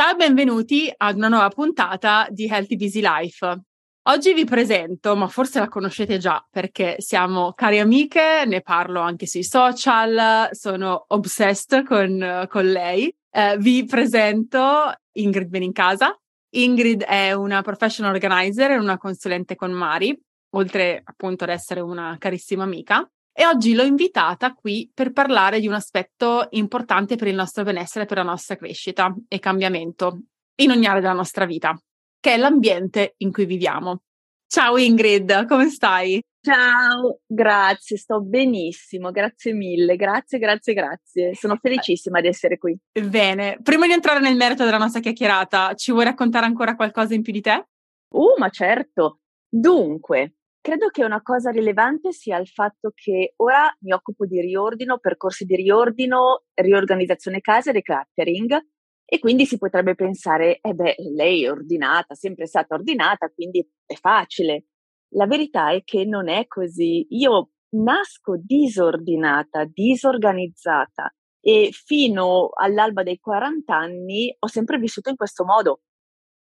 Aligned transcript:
Ciao 0.00 0.12
e 0.12 0.16
benvenuti 0.16 0.90
ad 0.96 1.16
una 1.16 1.28
nuova 1.28 1.50
puntata 1.50 2.26
di 2.30 2.46
Healthy 2.46 2.76
Busy 2.76 3.02
Life. 3.02 3.60
Oggi 4.04 4.32
vi 4.32 4.46
presento, 4.46 5.14
ma 5.14 5.28
forse 5.28 5.58
la 5.58 5.68
conoscete 5.68 6.16
già 6.16 6.42
perché 6.50 6.94
siamo 7.00 7.52
cari 7.52 7.80
amiche, 7.80 8.44
ne 8.46 8.62
parlo 8.62 9.00
anche 9.00 9.26
sui 9.26 9.44
social, 9.44 10.48
sono 10.52 11.04
obsessed 11.08 11.84
con, 11.84 12.46
con 12.48 12.64
lei. 12.64 13.14
Eh, 13.30 13.58
vi 13.58 13.84
presento 13.84 14.90
Ingrid 15.16 15.48
Benincasa. 15.48 16.18
Ingrid 16.54 17.02
è 17.02 17.32
una 17.32 17.60
professional 17.60 18.14
organizer 18.14 18.70
e 18.70 18.78
una 18.78 18.96
consulente 18.96 19.54
con 19.54 19.70
Mari, 19.70 20.18
oltre 20.54 21.02
appunto 21.04 21.44
ad 21.44 21.50
essere 21.50 21.80
una 21.80 22.16
carissima 22.18 22.62
amica 22.62 23.06
e 23.32 23.46
oggi 23.46 23.74
l'ho 23.74 23.84
invitata 23.84 24.52
qui 24.54 24.90
per 24.92 25.12
parlare 25.12 25.60
di 25.60 25.66
un 25.66 25.74
aspetto 25.74 26.48
importante 26.50 27.16
per 27.16 27.28
il 27.28 27.34
nostro 27.34 27.64
benessere, 27.64 28.06
per 28.06 28.18
la 28.18 28.22
nostra 28.22 28.56
crescita 28.56 29.14
e 29.28 29.38
cambiamento 29.38 30.22
in 30.56 30.70
ogni 30.70 30.86
area 30.86 31.00
della 31.00 31.12
nostra 31.12 31.46
vita, 31.46 31.80
che 32.18 32.34
è 32.34 32.36
l'ambiente 32.36 33.14
in 33.18 33.32
cui 33.32 33.46
viviamo. 33.46 34.02
Ciao 34.46 34.76
Ingrid, 34.76 35.46
come 35.46 35.68
stai? 35.68 36.20
Ciao, 36.42 37.20
grazie, 37.26 37.98
sto 37.98 38.20
benissimo, 38.20 39.10
grazie 39.10 39.52
mille, 39.52 39.94
grazie, 39.96 40.38
grazie, 40.38 40.72
grazie. 40.72 41.34
Sono 41.34 41.56
felicissima 41.60 42.20
di 42.20 42.28
essere 42.28 42.56
qui. 42.56 42.76
Bene, 42.92 43.58
prima 43.62 43.86
di 43.86 43.92
entrare 43.92 44.20
nel 44.20 44.36
merito 44.36 44.64
della 44.64 44.78
nostra 44.78 45.00
chiacchierata, 45.00 45.74
ci 45.74 45.92
vuoi 45.92 46.04
raccontare 46.04 46.46
ancora 46.46 46.76
qualcosa 46.76 47.14
in 47.14 47.22
più 47.22 47.32
di 47.32 47.42
te? 47.42 47.66
Uh, 48.14 48.38
ma 48.38 48.48
certo. 48.48 49.20
Dunque, 49.48 50.36
Credo 50.62 50.88
che 50.88 51.04
una 51.04 51.22
cosa 51.22 51.50
rilevante 51.50 52.12
sia 52.12 52.36
il 52.36 52.46
fatto 52.46 52.92
che 52.94 53.32
ora 53.36 53.74
mi 53.80 53.92
occupo 53.92 54.26
di 54.26 54.40
riordino, 54.42 54.98
percorsi 54.98 55.46
di 55.46 55.56
riordino, 55.56 56.42
riorganizzazione 56.52 57.40
casa 57.40 57.70
e 57.70 57.72
decluttering 57.72 58.66
e 59.06 59.18
quindi 59.20 59.46
si 59.46 59.56
potrebbe 59.56 59.94
pensare, 59.94 60.58
eh 60.60 60.74
beh, 60.74 60.96
lei 61.14 61.44
è 61.44 61.50
ordinata, 61.50 62.14
sempre 62.14 62.46
stata 62.46 62.74
ordinata, 62.74 63.30
quindi 63.30 63.66
è 63.86 63.94
facile. 63.94 64.66
La 65.14 65.26
verità 65.26 65.70
è 65.72 65.82
che 65.82 66.04
non 66.04 66.28
è 66.28 66.46
così. 66.46 67.06
Io 67.08 67.52
nasco 67.70 68.36
disordinata, 68.36 69.64
disorganizzata 69.64 71.10
e 71.40 71.70
fino 71.72 72.50
all'alba 72.52 73.02
dei 73.02 73.18
40 73.18 73.74
anni 73.74 74.36
ho 74.38 74.46
sempre 74.46 74.78
vissuto 74.78 75.08
in 75.08 75.16
questo 75.16 75.44
modo. 75.46 75.80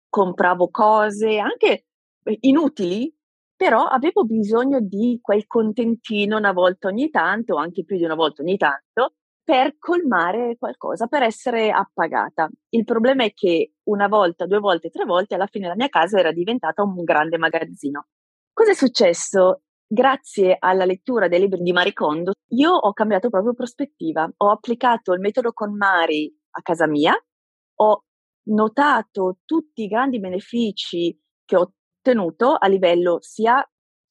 Compravo 0.09 0.69
cose 0.71 1.37
anche 1.37 1.85
inutili 2.41 3.13
però 3.57 3.83
avevo 3.85 4.23
bisogno 4.23 4.79
di 4.79 5.19
quel 5.21 5.47
contentino 5.47 6.37
una 6.37 6.53
volta 6.53 6.87
ogni 6.87 7.09
tanto, 7.09 7.55
o 7.55 7.57
anche 7.57 7.83
più 7.83 7.97
di 7.97 8.05
una 8.05 8.15
volta 8.15 8.43
ogni 8.43 8.55
tanto, 8.55 9.15
per 9.43 9.77
colmare 9.79 10.57
qualcosa, 10.59 11.07
per 11.07 11.23
essere 11.23 11.71
appagata. 11.71 12.49
Il 12.69 12.83
problema 12.83 13.23
è 13.23 13.33
che 13.33 13.73
una 13.85 14.07
volta, 14.07 14.45
due 14.45 14.59
volte, 14.59 14.89
tre 14.89 15.05
volte, 15.05 15.35
alla 15.35 15.47
fine 15.47 15.67
la 15.67 15.75
mia 15.75 15.89
casa 15.89 16.19
era 16.19 16.31
diventata 16.31 16.83
un 16.83 17.03
grande 17.03 17.37
magazzino. 17.37 18.07
Cosa 18.53 18.71
è 18.71 18.75
successo? 18.75 19.61
Grazie 19.87 20.57
alla 20.59 20.85
lettura 20.85 21.27
dei 21.27 21.39
libri 21.39 21.61
di 21.61 21.71
Marie 21.71 21.93
Kondo, 21.93 22.33
io 22.49 22.71
ho 22.73 22.91
cambiato 22.91 23.29
proprio 23.29 23.53
prospettiva. 23.53 24.29
Ho 24.37 24.51
applicato 24.51 25.13
il 25.13 25.21
metodo 25.21 25.53
con 25.53 25.75
Mari 25.75 26.31
a 26.51 26.61
casa 26.61 26.87
mia, 26.87 27.15
ho 27.79 28.03
notato 28.49 29.39
tutti 29.45 29.83
i 29.83 29.87
grandi 29.87 30.19
benefici 30.19 31.17
che 31.45 31.55
ho 31.55 31.71
ottenuto 32.07 32.55
a 32.55 32.67
livello 32.67 33.17
sia 33.21 33.67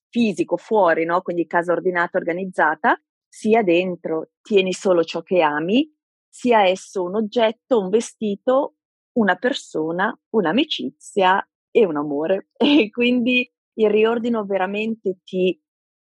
fisico 0.08 0.56
fuori, 0.56 1.04
no? 1.04 1.22
quindi 1.22 1.46
casa 1.46 1.72
ordinata, 1.72 2.18
organizzata, 2.18 3.00
sia 3.26 3.62
dentro. 3.62 4.30
Tieni 4.42 4.72
solo 4.72 5.02
ciò 5.02 5.22
che 5.22 5.40
ami, 5.40 5.90
sia 6.28 6.66
esso 6.66 7.02
un 7.02 7.16
oggetto, 7.16 7.80
un 7.80 7.88
vestito, 7.88 8.74
una 9.12 9.36
persona, 9.36 10.16
un'amicizia 10.30 11.46
e 11.70 11.84
un 11.84 11.96
amore. 11.96 12.48
E 12.56 12.90
quindi 12.90 13.50
il 13.78 13.90
riordino 13.90 14.44
veramente 14.44 15.18
ti, 15.24 15.58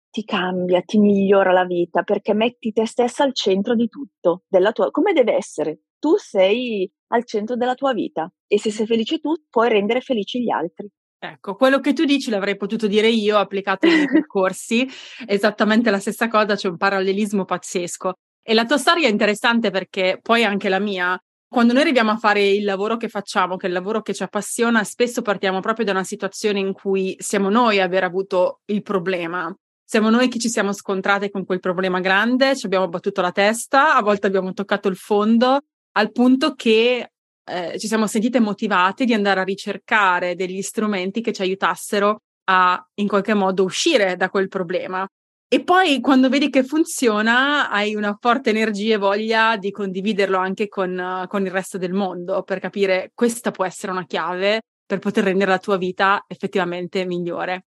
ti 0.09 0.23
cambia, 0.23 0.81
ti 0.81 1.00
migliora 1.00 1.52
la 1.52 1.66
vita 1.66 2.03
perché 2.03 2.34
metti 2.34 2.72
te 2.72 2.85
stessa 2.85 3.23
al 3.23 3.34
centro 3.34 3.75
di 3.75 3.88
tutto, 3.88 4.44
della 4.47 4.72
tua, 4.72 4.91
come 4.91 5.13
deve 5.13 5.35
essere. 5.35 5.81
Tu 6.00 6.17
sei 6.17 6.91
al 7.07 7.25
centro 7.25 7.56
della 7.56 7.73
tua 7.73 7.94
vita 7.94 8.31
e 8.47 8.59
se 8.59 8.69
sei 8.72 8.85
felice 8.85 9.19
tu 9.19 9.34
puoi 9.50 9.69
rendere 9.69 10.02
felici 10.02 10.44
gli 10.44 10.52
altri. 10.52 10.90
Ecco, 11.18 11.56
quello 11.56 11.80
che 11.80 11.94
tu 11.94 12.06
dici 12.06 12.30
l'avrei 12.30 12.56
potuto 12.56 12.88
dire 12.88 13.08
io 13.08 13.38
applicato 13.38 13.88
ai 13.88 13.94
miei 13.94 14.06
percorsi, 14.12 14.88
esattamente 15.26 15.90
la 15.90 16.00
stessa 16.00 16.28
cosa, 16.28 16.56
c'è 16.56 16.68
un 16.68 16.78
parallelismo 16.78 17.46
pazzesco. 17.46 18.14
E 18.48 18.53
la 18.53 18.66
tua 18.66 18.78
storia 18.78 19.08
è 19.08 19.12
interessante 19.12 19.72
perché 19.72 20.20
poi 20.22 20.44
anche 20.44 20.70
la 20.70 20.80
mia, 20.80 21.20
quando 21.48 21.74
noi 21.74 21.81
arriviamo 21.81 22.12
a 22.12 22.18
fare 22.18 22.48
il 22.48 22.64
lavoro 22.64 22.96
che 22.96 23.09
facciamo, 23.09 23.58
che 23.58 23.66
è 23.66 23.70
il 23.70 23.76
lavoro 23.76 24.02
che 24.02 24.14
ci 24.14 24.22
appassiona, 24.22 24.84
spesso 24.84 25.24
partiamo 25.24 25.62
proprio 25.62 25.86
da 25.86 25.92
una 25.92 26.03
situazione 26.03 26.59
in 26.59 26.74
cui 26.74 27.16
siamo 27.20 27.50
noi 27.50 27.80
a 27.80 27.86
aver 27.86 28.03
avuto 28.03 28.62
il 28.66 28.84
problema. 28.84 29.52
Siamo 29.84 30.09
noi 30.09 30.28
che 30.28 30.40
ci 30.40 30.50
siamo 30.50 30.74
scontrate 30.74 31.30
con 31.32 31.46
quel 31.46 31.59
problema 31.59 32.00
grande, 32.00 32.56
ci 32.56 32.66
abbiamo 32.66 32.88
battuto 32.88 33.22
la 33.22 33.32
testa, 33.32 33.96
a 33.96 34.02
volte 34.02 34.28
abbiamo 34.28 34.53
toccato 34.53 34.90
il 34.90 34.96
fondo, 34.96 35.62
al 35.94 36.12
punto 36.12 36.53
che 36.53 37.14
eh, 37.46 37.78
ci 37.78 37.88
siamo 37.88 38.08
sentite 38.08 38.40
motivate 38.40 39.06
di 39.06 39.14
andare 39.14 39.40
a 39.40 39.44
ricercare 39.44 40.36
degli 40.36 40.62
strumenti 40.62 41.22
che 41.22 41.32
ci 41.32 41.42
aiutassero 41.42 42.22
a 42.46 42.84
in 42.96 43.08
qualche 43.08 43.34
modo 43.34 43.64
uscire 43.64 44.16
da 44.16 44.30
quel 44.30 44.48
problema. 44.48 45.08
E 45.48 45.64
poi 45.64 46.02
quando 46.02 46.28
vedi 46.28 46.50
che 46.50 46.64
funziona 46.64 47.70
hai 47.70 47.96
una 47.96 48.18
forte 48.20 48.50
energia 48.50 48.96
e 48.96 48.98
voglia 48.98 49.58
di 49.58 49.72
condividerlo 49.72 50.38
anche 50.38 50.68
con, 50.68 51.26
con 51.28 51.46
il 51.46 51.52
resto 51.52 51.78
del 51.78 51.94
mondo 51.94 52.42
per 52.42 52.60
capire 52.60 53.12
questa 53.14 53.52
può 53.52 53.64
essere 53.64 53.92
una 53.92 54.06
chiave 54.06 54.62
per 54.86 55.00
poter 55.00 55.24
rendere 55.24 55.52
la 55.52 55.60
tua 55.60 55.78
vita 55.78 56.26
effettivamente 56.28 57.06
migliore. 57.06 57.66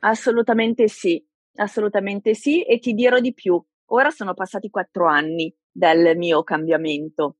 Assolutamente 0.00 0.86
sì, 0.88 1.22
assolutamente 1.56 2.34
sì 2.34 2.62
e 2.62 2.78
ti 2.78 2.92
dirò 2.92 3.18
di 3.20 3.32
più. 3.32 3.62
Ora 3.86 4.10
sono 4.10 4.34
passati 4.34 4.68
quattro 4.68 5.08
anni 5.08 5.54
dal 5.70 6.12
mio 6.16 6.42
cambiamento. 6.42 7.36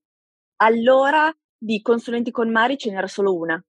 Allora 0.57 1.31
di 1.57 1.81
consulenti 1.81 2.31
con 2.31 2.49
Mari 2.51 2.77
ce 2.77 2.91
n'era 2.91 3.07
solo 3.07 3.35
una. 3.35 3.61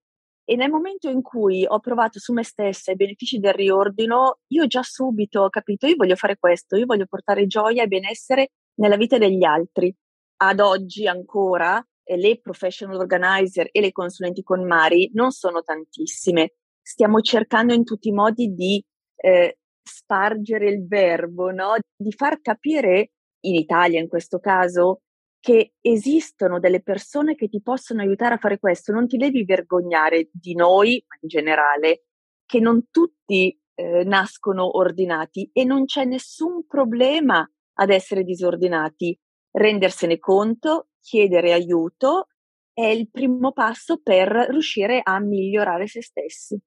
E 0.48 0.54
nel 0.54 0.70
momento 0.70 1.08
in 1.10 1.22
cui 1.22 1.66
ho 1.66 1.80
provato 1.80 2.20
su 2.20 2.32
me 2.32 2.44
stessa 2.44 2.92
i 2.92 2.96
benefici 2.96 3.38
del 3.38 3.52
riordino, 3.52 4.38
io 4.48 4.66
già 4.66 4.82
subito 4.82 5.40
ho 5.40 5.48
capito, 5.50 5.86
io 5.86 5.96
voglio 5.96 6.14
fare 6.14 6.36
questo, 6.38 6.76
io 6.76 6.86
voglio 6.86 7.06
portare 7.06 7.46
gioia 7.46 7.82
e 7.82 7.88
benessere 7.88 8.50
nella 8.74 8.96
vita 8.96 9.18
degli 9.18 9.42
altri. 9.44 9.92
Ad 10.38 10.60
oggi 10.60 11.08
ancora 11.08 11.84
le 12.14 12.38
professional 12.40 12.98
organizer 12.98 13.68
e 13.72 13.80
le 13.80 13.90
consulenti 13.90 14.42
con 14.42 14.64
Mari 14.64 15.10
non 15.14 15.32
sono 15.32 15.62
tantissime. 15.62 16.54
Stiamo 16.80 17.20
cercando 17.20 17.74
in 17.74 17.82
tutti 17.82 18.08
i 18.08 18.12
modi 18.12 18.54
di 18.54 18.84
eh, 19.16 19.58
spargere 19.82 20.68
il 20.68 20.86
verbo, 20.86 21.50
no? 21.50 21.74
di 21.96 22.12
far 22.12 22.40
capire, 22.40 23.10
in 23.40 23.54
Italia 23.54 24.00
in 24.00 24.08
questo 24.08 24.38
caso, 24.38 25.00
che 25.46 25.74
esistono 25.80 26.58
delle 26.58 26.82
persone 26.82 27.36
che 27.36 27.46
ti 27.46 27.62
possono 27.62 28.00
aiutare 28.00 28.34
a 28.34 28.38
fare 28.38 28.58
questo, 28.58 28.90
non 28.90 29.06
ti 29.06 29.16
devi 29.16 29.44
vergognare 29.44 30.28
di 30.32 30.56
noi, 30.56 31.00
ma 31.06 31.16
in 31.20 31.28
generale, 31.28 32.06
che 32.44 32.58
non 32.58 32.88
tutti 32.90 33.56
eh, 33.76 34.02
nascono 34.02 34.76
ordinati 34.76 35.48
e 35.52 35.62
non 35.62 35.84
c'è 35.84 36.04
nessun 36.04 36.66
problema 36.66 37.48
ad 37.74 37.90
essere 37.90 38.24
disordinati. 38.24 39.16
Rendersene 39.52 40.18
conto, 40.18 40.88
chiedere 41.00 41.52
aiuto 41.52 42.26
è 42.72 42.86
il 42.86 43.08
primo 43.08 43.52
passo 43.52 44.00
per 44.02 44.48
riuscire 44.50 45.00
a 45.00 45.20
migliorare 45.20 45.86
se 45.86 46.02
stessi. 46.02 46.58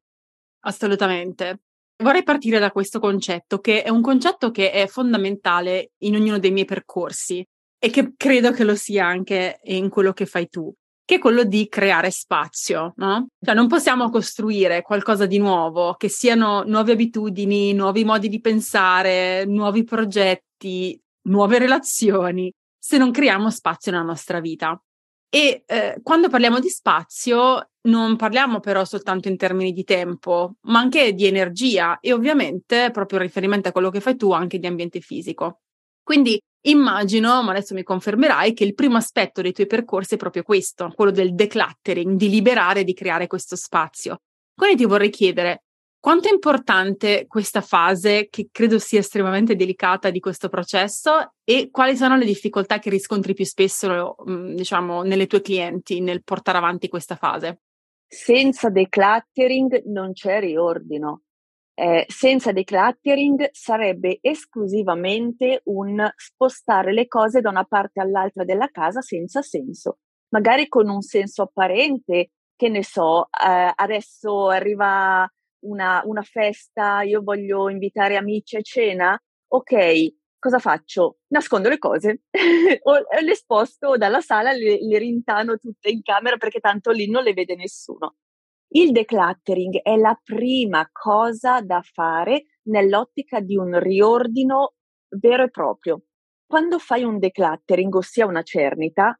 Assolutamente. 0.62 1.64
Vorrei 1.98 2.24
partire 2.24 2.60
da 2.60 2.72
questo 2.72 3.02
concetto, 3.02 3.60
che 3.60 3.84
è 3.84 3.90
un 3.90 4.02
concetto 4.02 4.52
che 4.52 4.72
è 4.72 4.88
fondamentale 4.88 5.92
in 6.04 6.16
ognuno 6.16 6.40
dei 6.40 6.52
miei 6.52 6.64
percorsi 6.64 7.46
e 7.80 7.90
che 7.90 8.14
credo 8.18 8.52
che 8.52 8.64
lo 8.64 8.76
sia 8.76 9.06
anche 9.06 9.60
in 9.64 9.90
quello 9.90 10.12
che 10.12 10.26
fai 10.26 10.50
tu, 10.50 10.72
che 11.06 11.16
è 11.16 11.20
quello 11.20 11.44
di 11.44 11.68
creare 11.70 12.12
spazio, 12.12 12.94
no? 12.98 13.30
Cioè 13.44 13.56
non 13.56 13.68
possiamo 13.68 14.10
costruire 14.10 14.82
qualcosa 14.82 15.26
di 15.26 15.40
nuovo, 15.40 15.96
che 15.96 16.10
siano 16.10 16.64
nuove 16.64 16.92
abitudini, 16.92 17.74
nuovi 17.74 18.04
modi 18.04 18.28
di 18.28 18.42
pensare, 18.42 19.46
nuovi 19.46 19.84
progetti, 19.86 21.00
nuove 21.30 21.58
relazioni, 21.58 22.54
se 22.78 22.98
non 22.98 23.12
creiamo 23.12 23.50
spazio 23.50 23.92
nella 23.92 24.04
nostra 24.04 24.40
vita. 24.40 24.80
E 25.32 25.64
eh, 25.66 26.00
quando 26.02 26.28
parliamo 26.28 26.60
di 26.60 26.70
spazio 26.70 27.70
non 27.82 28.16
parliamo 28.16 28.60
però 28.60 28.84
soltanto 28.84 29.30
in 29.30 29.38
termini 29.38 29.72
di 29.72 29.84
tempo, 29.84 30.56
ma 30.62 30.80
anche 30.80 31.14
di 31.14 31.26
energia 31.28 32.00
e 32.00 32.14
ovviamente, 32.14 32.90
proprio 32.92 33.20
in 33.20 33.26
riferimento 33.26 33.70
a 33.70 33.72
quello 33.72 33.90
che 33.90 34.02
fai 34.02 34.16
tu, 34.16 34.32
anche 34.32 34.60
di 34.60 34.68
ambiente 34.68 35.00
fisico. 35.02 35.62
Quindi 36.04 36.40
immagino, 36.62 37.42
ma 37.44 37.52
adesso 37.52 37.74
mi 37.74 37.84
confermerai, 37.84 38.54
che 38.54 38.64
il 38.64 38.74
primo 38.74 38.98
aspetto 38.98 39.42
dei 39.42 39.54
tuoi 39.54 39.68
percorsi 39.68 40.16
è 40.16 40.18
proprio 40.18 40.44
questo, 40.44 40.92
quello 40.96 41.12
del 41.12 41.34
decluttering, 41.34 42.16
di 42.16 42.30
liberare, 42.30 42.84
di 42.84 42.94
creare 42.94 43.28
questo 43.28 43.56
spazio. 43.56 44.22
Quindi 44.54 44.78
ti 44.78 44.86
vorrei 44.86 45.10
chiedere, 45.10 45.64
quanto 46.00 46.30
è 46.30 46.32
importante 46.32 47.26
questa 47.28 47.62
fase, 47.62 48.28
che 48.30 48.50
credo 48.52 48.80
sia 48.80 49.00
estremamente 49.00 49.56
delicata 49.56 50.10
di 50.10 50.20
questo 50.20 50.50
processo, 50.50 51.34
e 51.44 51.70
quali 51.72 51.96
sono 51.96 52.16
le 52.16 52.26
difficoltà 52.26 52.80
che 52.80 52.90
riscontri 52.90 53.34
più 53.34 53.46
spesso, 53.46 54.16
mm, 54.30 54.56
diciamo, 54.56 55.04
nelle 55.04 55.28
tue 55.28 55.42
clienti 55.42 56.00
nel 56.00 56.24
portare 56.24 56.58
avanti 56.58 56.88
questa 56.88 57.16
fase? 57.16 57.62
Senza 58.08 58.70
decluttering 58.70 59.84
non 59.86 60.14
c'è 60.14 60.40
riordino. 60.40 61.24
Eh, 61.82 62.04
senza 62.10 62.52
decluttering 62.52 63.52
sarebbe 63.54 64.18
esclusivamente 64.20 65.62
un 65.66 66.06
spostare 66.14 66.92
le 66.92 67.08
cose 67.08 67.40
da 67.40 67.50
una 67.50 67.64
parte 67.64 68.02
all'altra 68.02 68.44
della 68.44 68.68
casa 68.68 69.00
senza 69.00 69.42
senso, 69.42 70.00
magari 70.34 70.68
con 70.68 70.90
un 70.90 71.02
senso 71.02 71.44
apparente, 71.44 72.32
che 72.58 72.68
ne 72.68 72.84
so, 72.84 73.28
eh, 73.28 73.72
adesso 73.74 74.50
arriva 74.50 75.26
una, 75.60 76.02
una 76.04 76.22
festa, 76.22 77.02
io 77.04 77.22
voglio 77.24 77.70
invitare 77.70 78.18
amici 78.18 78.58
a 78.58 78.62
cena, 78.62 79.18
ok, 79.48 80.16
cosa 80.38 80.60
faccio? 80.60 81.20
Nascondo 81.28 81.70
le 81.70 81.78
cose, 81.78 82.24
o 82.84 82.94
le 83.22 83.36
sposto 83.36 83.96
dalla 83.96 84.20
sala, 84.20 84.52
le, 84.52 84.80
le 84.82 84.98
rintano 84.98 85.56
tutte 85.56 85.88
in 85.90 86.02
camera 86.02 86.36
perché 86.36 86.60
tanto 86.60 86.92
lì 86.92 87.10
non 87.10 87.24
le 87.24 87.32
vede 87.32 87.56
nessuno. 87.56 88.16
Il 88.72 88.92
decluttering 88.92 89.82
è 89.82 89.96
la 89.98 90.20
prima 90.24 90.88
cosa 90.92 91.60
da 91.62 91.82
fare 91.82 92.46
nell'ottica 92.68 93.40
di 93.40 93.58
un 93.58 93.80
riordino 93.80 94.76
vero 95.18 95.44
e 95.44 95.50
proprio. 95.50 96.04
Quando 96.46 96.78
fai 96.78 97.04
un 97.04 97.18
decluttering, 97.18 97.94
ossia 97.96 98.28
una 98.28 98.44
cernita, 98.44 99.20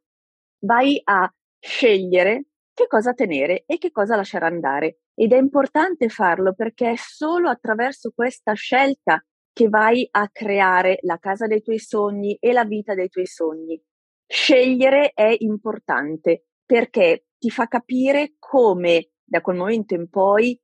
vai 0.60 1.00
a 1.02 1.28
scegliere 1.58 2.44
che 2.72 2.86
cosa 2.86 3.12
tenere 3.12 3.64
e 3.66 3.78
che 3.78 3.90
cosa 3.90 4.14
lasciare 4.14 4.46
andare. 4.46 5.00
Ed 5.14 5.32
è 5.32 5.36
importante 5.36 6.08
farlo 6.08 6.54
perché 6.54 6.92
è 6.92 6.96
solo 6.96 7.48
attraverso 7.48 8.12
questa 8.14 8.52
scelta 8.52 9.20
che 9.52 9.68
vai 9.68 10.06
a 10.12 10.28
creare 10.30 10.98
la 11.02 11.18
casa 11.18 11.48
dei 11.48 11.60
tuoi 11.60 11.80
sogni 11.80 12.36
e 12.36 12.52
la 12.52 12.64
vita 12.64 12.94
dei 12.94 13.08
tuoi 13.08 13.26
sogni. 13.26 13.82
Scegliere 14.26 15.10
è 15.12 15.34
importante 15.38 16.44
perché 16.64 17.24
ti 17.36 17.50
fa 17.50 17.66
capire 17.66 18.34
come 18.38 19.09
da 19.30 19.40
quel 19.40 19.56
momento 19.56 19.94
in 19.94 20.08
poi 20.08 20.60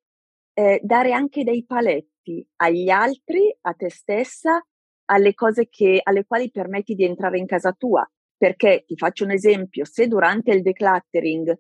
eh, 0.53 0.81
dare 0.83 1.13
anche 1.13 1.45
dei 1.45 1.65
paletti 1.65 2.45
agli 2.57 2.89
altri, 2.89 3.57
a 3.61 3.73
te 3.75 3.91
stessa, 3.91 4.61
alle 5.07 5.35
cose 5.35 5.69
che, 5.69 6.01
alle 6.03 6.25
quali 6.25 6.51
permetti 6.51 6.95
di 6.95 7.05
entrare 7.05 7.39
in 7.39 7.47
casa 7.47 7.73
tua. 7.73 8.05
Perché 8.37 8.83
ti 8.85 8.97
faccio 8.97 9.25
un 9.25 9.31
esempio, 9.31 9.85
se 9.85 10.09
durante 10.09 10.51
il 10.51 10.63
decluttering 10.63 11.59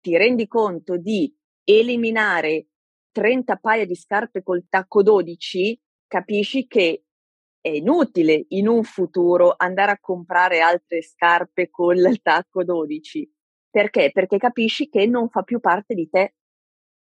ti 0.00 0.16
rendi 0.16 0.46
conto 0.46 0.96
di 0.96 1.32
eliminare 1.62 2.68
30 3.12 3.56
paia 3.56 3.84
di 3.84 3.94
scarpe 3.94 4.42
col 4.42 4.64
tacco 4.68 5.02
12, 5.02 5.78
capisci 6.06 6.66
che 6.66 7.04
è 7.60 7.68
inutile 7.68 8.46
in 8.48 8.66
un 8.66 8.82
futuro 8.82 9.54
andare 9.56 9.90
a 9.92 9.98
comprare 10.00 10.60
altre 10.60 11.02
scarpe 11.02 11.68
col 11.68 12.20
tacco 12.22 12.64
12. 12.64 13.30
Perché? 13.68 14.10
Perché 14.10 14.38
capisci 14.38 14.88
che 14.88 15.04
non 15.06 15.28
fa 15.28 15.42
più 15.42 15.60
parte 15.60 15.94
di 15.94 16.08
te. 16.08 16.36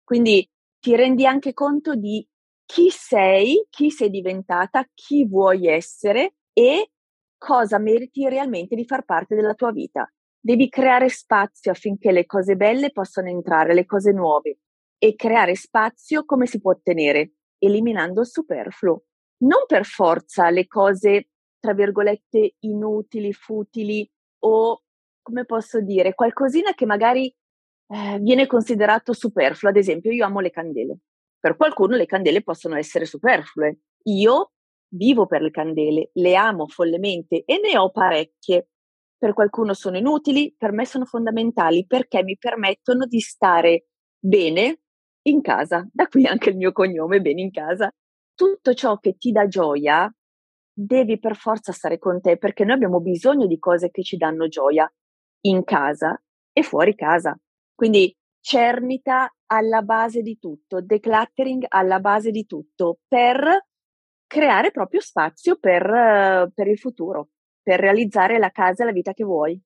Quindi 0.09 0.44
ti 0.79 0.95
rendi 0.95 1.27
anche 1.27 1.53
conto 1.53 1.94
di 1.94 2.27
chi 2.65 2.89
sei, 2.89 3.67
chi 3.69 3.91
sei 3.91 4.09
diventata, 4.09 4.83
chi 4.91 5.27
vuoi 5.27 5.67
essere 5.67 6.33
e 6.51 6.94
cosa 7.38 7.77
meriti 7.77 8.27
realmente 8.27 8.75
di 8.75 8.85
far 8.85 9.06
parte 9.06 9.35
della 9.35 9.53
tua 9.53 9.71
vita. 9.71 10.11
Devi 10.39 10.67
creare 10.67 11.09
spazio 11.09 11.69
affinché 11.69 12.11
le 12.11 12.25
cose 12.25 12.56
belle 12.56 12.91
possano 12.91 13.29
entrare, 13.29 13.75
le 13.75 13.85
cose 13.85 14.11
nuove. 14.11 14.57
E 14.97 15.13
creare 15.13 15.53
spazio 15.53 16.25
come 16.25 16.47
si 16.47 16.59
può 16.59 16.71
ottenere? 16.71 17.33
Eliminando 17.59 18.21
il 18.21 18.27
superfluo. 18.27 19.03
Non 19.44 19.65
per 19.67 19.85
forza 19.85 20.50
le 20.50 20.65
cose, 20.65 21.27
tra 21.59 21.75
virgolette, 21.75 22.56
inutili, 22.61 23.31
futili 23.31 24.09
o, 24.39 24.81
come 25.21 25.45
posso 25.45 25.79
dire, 25.81 26.15
qualcosina 26.15 26.73
che 26.73 26.88
magari 26.88 27.31
eh, 27.91 28.19
viene 28.19 28.47
considerato 28.47 29.13
superfluo. 29.13 29.71
Ad 29.71 29.77
esempio, 29.77 30.12
io 30.12 30.25
amo 30.25 30.39
le 30.39 30.51
candele. 30.51 30.97
Per 31.39 31.56
qualcuno 31.56 31.95
le 31.95 32.06
candele 32.06 32.44
possono 32.44 32.75
essere 32.75 33.06
superflue. 33.06 33.80
Io 34.03 34.51
vivo 34.91 35.25
per 35.25 35.41
le 35.41 35.51
candele, 35.51 36.09
le 36.13 36.36
amo 36.36 36.68
follemente 36.68 37.44
e 37.45 37.59
ne 37.63 37.77
ho 37.77 37.91
parecchie 37.91 38.68
per 39.19 39.33
qualcuno 39.33 39.74
sono 39.74 39.97
inutili, 39.97 40.56
per 40.57 40.71
me 40.71 40.86
sono 40.86 41.03
fondamentali 41.03 41.86
perché 41.86 42.24
mi 42.24 42.38
permettono 42.38 43.06
di 43.06 43.19
stare 43.19 43.88
bene 44.18 44.80
in 45.24 45.42
casa. 45.42 45.85
Da 45.92 46.07
qui 46.07 46.25
anche 46.25 46.51
il 46.51 46.56
mio 46.56 46.71
cognome, 46.71 47.19
bene 47.19 47.42
in 47.42 47.51
casa. 47.51 47.92
Tutto 48.33 48.74
ciò 48.74 48.97
che 48.97 49.18
ti 49.18 49.31
dà 49.31 49.45
gioia 49.47 50.12
devi 50.71 51.19
per 51.19 51.35
forza 51.35 51.74
stare 51.74 52.00
con 52.00 52.21
te 52.21 52.38
perché 52.38 52.63
noi 52.63 52.75
abbiamo 52.75 53.01
bisogno 53.01 53.45
di 53.45 53.59
cose 53.59 53.92
che 53.92 54.03
ci 54.03 54.15
danno 54.15 54.47
gioia 54.47 54.89
in 55.42 55.65
casa 55.65 56.19
e 56.53 56.63
fuori 56.63 56.95
casa. 56.95 57.38
Quindi 57.79 58.13
cernita 58.41 59.33
alla 59.45 59.81
base 59.83 60.21
di 60.21 60.37
tutto, 60.37 60.81
decluttering 60.81 61.63
alla 61.69 62.01
base 62.01 62.29
di 62.29 62.45
tutto 62.45 62.97
per 63.07 63.67
creare 64.27 64.71
proprio 64.71 64.99
spazio 64.99 65.55
per, 65.57 66.51
per 66.53 66.67
il 66.67 66.77
futuro 66.77 67.29
per 67.63 67.79
realizzare 67.79 68.37
la 68.37 68.49
casa 68.49 68.83
e 68.83 68.87
la 68.87 68.91
vita 68.91 69.13
che 69.13 69.23
vuoi. 69.23 69.57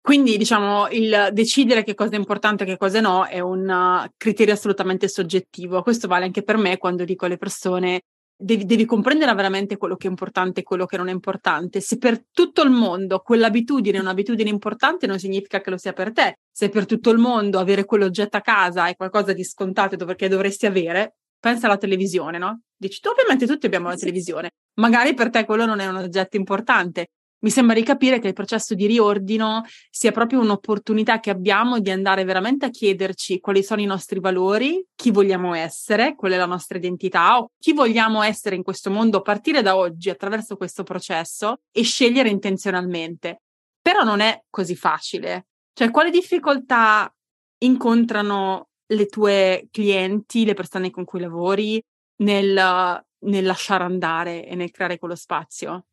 Quindi, 0.00 0.38
diciamo, 0.38 0.88
il 0.88 1.28
decidere 1.32 1.84
che 1.84 1.92
cosa 1.92 2.12
è 2.12 2.16
importante 2.16 2.62
e 2.62 2.66
che 2.66 2.78
cosa 2.78 3.02
no 3.02 3.26
è 3.26 3.40
un 3.40 4.08
criterio 4.16 4.54
assolutamente 4.54 5.06
soggettivo. 5.06 5.82
Questo 5.82 6.08
vale 6.08 6.24
anche 6.24 6.42
per 6.42 6.56
me 6.56 6.78
quando 6.78 7.04
dico 7.04 7.26
alle 7.26 7.36
persone 7.36 8.00
devi, 8.38 8.64
devi 8.64 8.84
comprendere 8.84 9.34
veramente 9.34 9.76
quello 9.76 9.96
che 9.96 10.06
è 10.06 10.10
importante 10.10 10.60
e 10.60 10.62
quello 10.62 10.86
che 10.86 10.96
non 10.96 11.08
è 11.08 11.12
importante. 11.12 11.80
Se 11.80 11.98
per 11.98 12.24
tutto 12.30 12.62
il 12.62 12.70
mondo 12.70 13.18
quell'abitudine 13.18 13.98
è 13.98 14.00
un'abitudine 14.00 14.48
importante, 14.48 15.06
non 15.06 15.18
significa 15.18 15.60
che 15.60 15.70
lo 15.70 15.76
sia 15.76 15.92
per 15.92 16.12
te. 16.12 16.38
Se 16.50 16.68
per 16.68 16.86
tutto 16.86 17.10
il 17.10 17.18
mondo 17.18 17.58
avere 17.58 17.84
quell'oggetto 17.84 18.36
a 18.36 18.40
casa 18.40 18.86
è 18.86 18.94
qualcosa 18.94 19.32
di 19.32 19.44
scontato 19.44 19.96
che 20.14 20.28
dovresti 20.28 20.66
avere, 20.66 21.16
pensa 21.40 21.66
alla 21.66 21.76
televisione, 21.76 22.38
no? 22.38 22.60
Dici, 22.76 23.00
tu 23.00 23.10
ovviamente 23.10 23.46
tutti 23.46 23.66
abbiamo 23.66 23.88
la 23.88 23.96
televisione, 23.96 24.50
magari 24.74 25.14
per 25.14 25.30
te 25.30 25.44
quello 25.44 25.66
non 25.66 25.80
è 25.80 25.86
un 25.86 25.96
oggetto 25.96 26.36
importante, 26.36 27.08
mi 27.40 27.50
sembra 27.50 27.74
di 27.74 27.82
capire 27.82 28.18
che 28.18 28.28
il 28.28 28.32
processo 28.32 28.74
di 28.74 28.86
riordino 28.86 29.64
sia 29.90 30.10
proprio 30.10 30.40
un'opportunità 30.40 31.20
che 31.20 31.30
abbiamo 31.30 31.78
di 31.78 31.90
andare 31.90 32.24
veramente 32.24 32.66
a 32.66 32.70
chiederci 32.70 33.38
quali 33.38 33.62
sono 33.62 33.80
i 33.80 33.86
nostri 33.86 34.18
valori, 34.18 34.84
chi 34.96 35.10
vogliamo 35.10 35.54
essere, 35.54 36.14
qual 36.16 36.32
è 36.32 36.36
la 36.36 36.46
nostra 36.46 36.78
identità 36.78 37.38
o 37.38 37.50
chi 37.58 37.72
vogliamo 37.72 38.22
essere 38.22 38.56
in 38.56 38.62
questo 38.62 38.90
mondo 38.90 39.18
a 39.18 39.22
partire 39.22 39.62
da 39.62 39.76
oggi 39.76 40.10
attraverso 40.10 40.56
questo 40.56 40.82
processo 40.82 41.60
e 41.70 41.82
scegliere 41.82 42.28
intenzionalmente. 42.28 43.42
Però 43.80 44.02
non 44.02 44.20
è 44.20 44.42
così 44.50 44.74
facile. 44.74 45.46
Cioè, 45.72 45.90
quali 45.90 46.10
difficoltà 46.10 47.12
incontrano 47.58 48.68
le 48.86 49.06
tue 49.06 49.68
clienti, 49.70 50.44
le 50.44 50.54
persone 50.54 50.90
con 50.90 51.04
cui 51.04 51.20
lavori 51.20 51.80
nel, 52.16 53.04
nel 53.18 53.44
lasciare 53.44 53.84
andare 53.84 54.44
e 54.44 54.56
nel 54.56 54.70
creare 54.70 54.98
quello 54.98 55.14
spazio? 55.14 55.87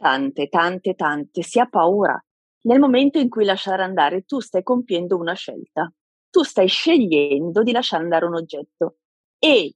Tante, 0.00 0.48
tante, 0.48 0.94
tante. 0.94 1.42
Si 1.42 1.58
ha 1.58 1.66
paura. 1.68 2.18
Nel 2.62 2.80
momento 2.80 3.18
in 3.18 3.28
cui 3.28 3.44
lasciare 3.44 3.82
andare, 3.82 4.22
tu 4.22 4.40
stai 4.40 4.62
compiendo 4.62 5.16
una 5.16 5.34
scelta. 5.34 5.90
Tu 6.30 6.42
stai 6.42 6.66
scegliendo 6.68 7.62
di 7.62 7.72
lasciare 7.72 8.02
andare 8.02 8.24
un 8.26 8.34
oggetto. 8.34 8.96
E 9.38 9.74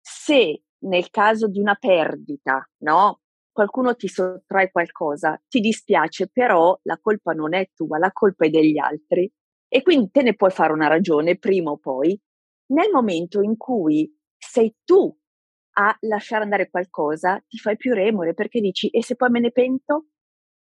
se 0.00 0.62
nel 0.84 1.10
caso 1.10 1.46
di 1.48 1.60
una 1.60 1.74
perdita, 1.76 2.68
no? 2.78 3.20
Qualcuno 3.52 3.94
ti 3.94 4.08
sottrae 4.08 4.70
qualcosa, 4.70 5.40
ti 5.46 5.60
dispiace, 5.60 6.28
però 6.32 6.76
la 6.84 6.98
colpa 7.00 7.32
non 7.32 7.54
è 7.54 7.68
tua, 7.74 7.98
la 7.98 8.10
colpa 8.12 8.46
è 8.46 8.50
degli 8.50 8.78
altri. 8.78 9.30
E 9.68 9.82
quindi 9.82 10.10
te 10.10 10.22
ne 10.22 10.34
puoi 10.34 10.50
fare 10.50 10.72
una 10.72 10.88
ragione 10.88 11.38
prima 11.38 11.70
o 11.70 11.78
poi. 11.78 12.18
Nel 12.72 12.90
momento 12.90 13.42
in 13.42 13.56
cui 13.56 14.10
sei 14.38 14.74
tu 14.84 15.14
a 15.74 15.96
lasciare 16.00 16.44
andare 16.44 16.70
qualcosa, 16.70 17.42
ti 17.46 17.58
fai 17.58 17.76
più 17.76 17.94
remore 17.94 18.34
perché 18.34 18.60
dici 18.60 18.88
e 18.88 19.02
se 19.02 19.16
poi 19.16 19.30
me 19.30 19.40
ne 19.40 19.50
pento? 19.50 20.06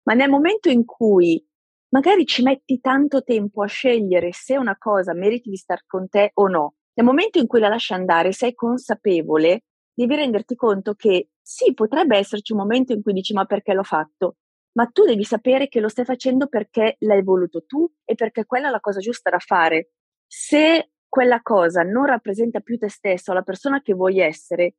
Ma 0.03 0.13
nel 0.13 0.29
momento 0.29 0.69
in 0.69 0.85
cui 0.85 1.43
magari 1.89 2.25
ci 2.25 2.41
metti 2.43 2.79
tanto 2.79 3.23
tempo 3.23 3.63
a 3.63 3.67
scegliere 3.67 4.31
se 4.31 4.57
una 4.57 4.77
cosa 4.77 5.13
meriti 5.13 5.49
di 5.49 5.57
star 5.57 5.83
con 5.85 6.09
te 6.09 6.31
o 6.35 6.47
no, 6.47 6.75
nel 6.93 7.05
momento 7.05 7.39
in 7.39 7.47
cui 7.47 7.59
la 7.59 7.69
lasci 7.69 7.93
andare 7.93 8.31
sei 8.31 8.53
consapevole, 8.53 9.63
devi 9.93 10.15
renderti 10.15 10.55
conto 10.55 10.93
che 10.93 11.29
sì, 11.41 11.73
potrebbe 11.73 12.17
esserci 12.17 12.51
un 12.53 12.59
momento 12.59 12.93
in 12.93 13.01
cui 13.01 13.13
dici 13.13 13.33
ma 13.33 13.45
perché 13.45 13.73
l'ho 13.73 13.83
fatto? 13.83 14.37
ma 14.75 14.87
tu 14.87 15.03
devi 15.03 15.23
sapere 15.23 15.67
che 15.67 15.79
lo 15.79 15.87
stai 15.87 16.05
facendo 16.05 16.47
perché 16.47 16.97
l'hai 16.99 17.23
voluto 17.23 17.63
tu 17.65 17.89
e 18.03 18.15
perché 18.15 18.45
quella 18.45 18.67
è 18.67 18.71
la 18.71 18.79
cosa 18.79 18.99
giusta 18.99 19.29
da 19.29 19.39
fare. 19.39 19.91
Se 20.27 20.91
quella 21.07 21.41
cosa 21.41 21.81
non 21.83 22.05
rappresenta 22.05 22.59
più 22.59 22.77
te 22.77 22.89
stesso, 22.89 23.31
la 23.33 23.41
persona 23.41 23.81
che 23.81 23.93
vuoi 23.93 24.19
essere, 24.19 24.75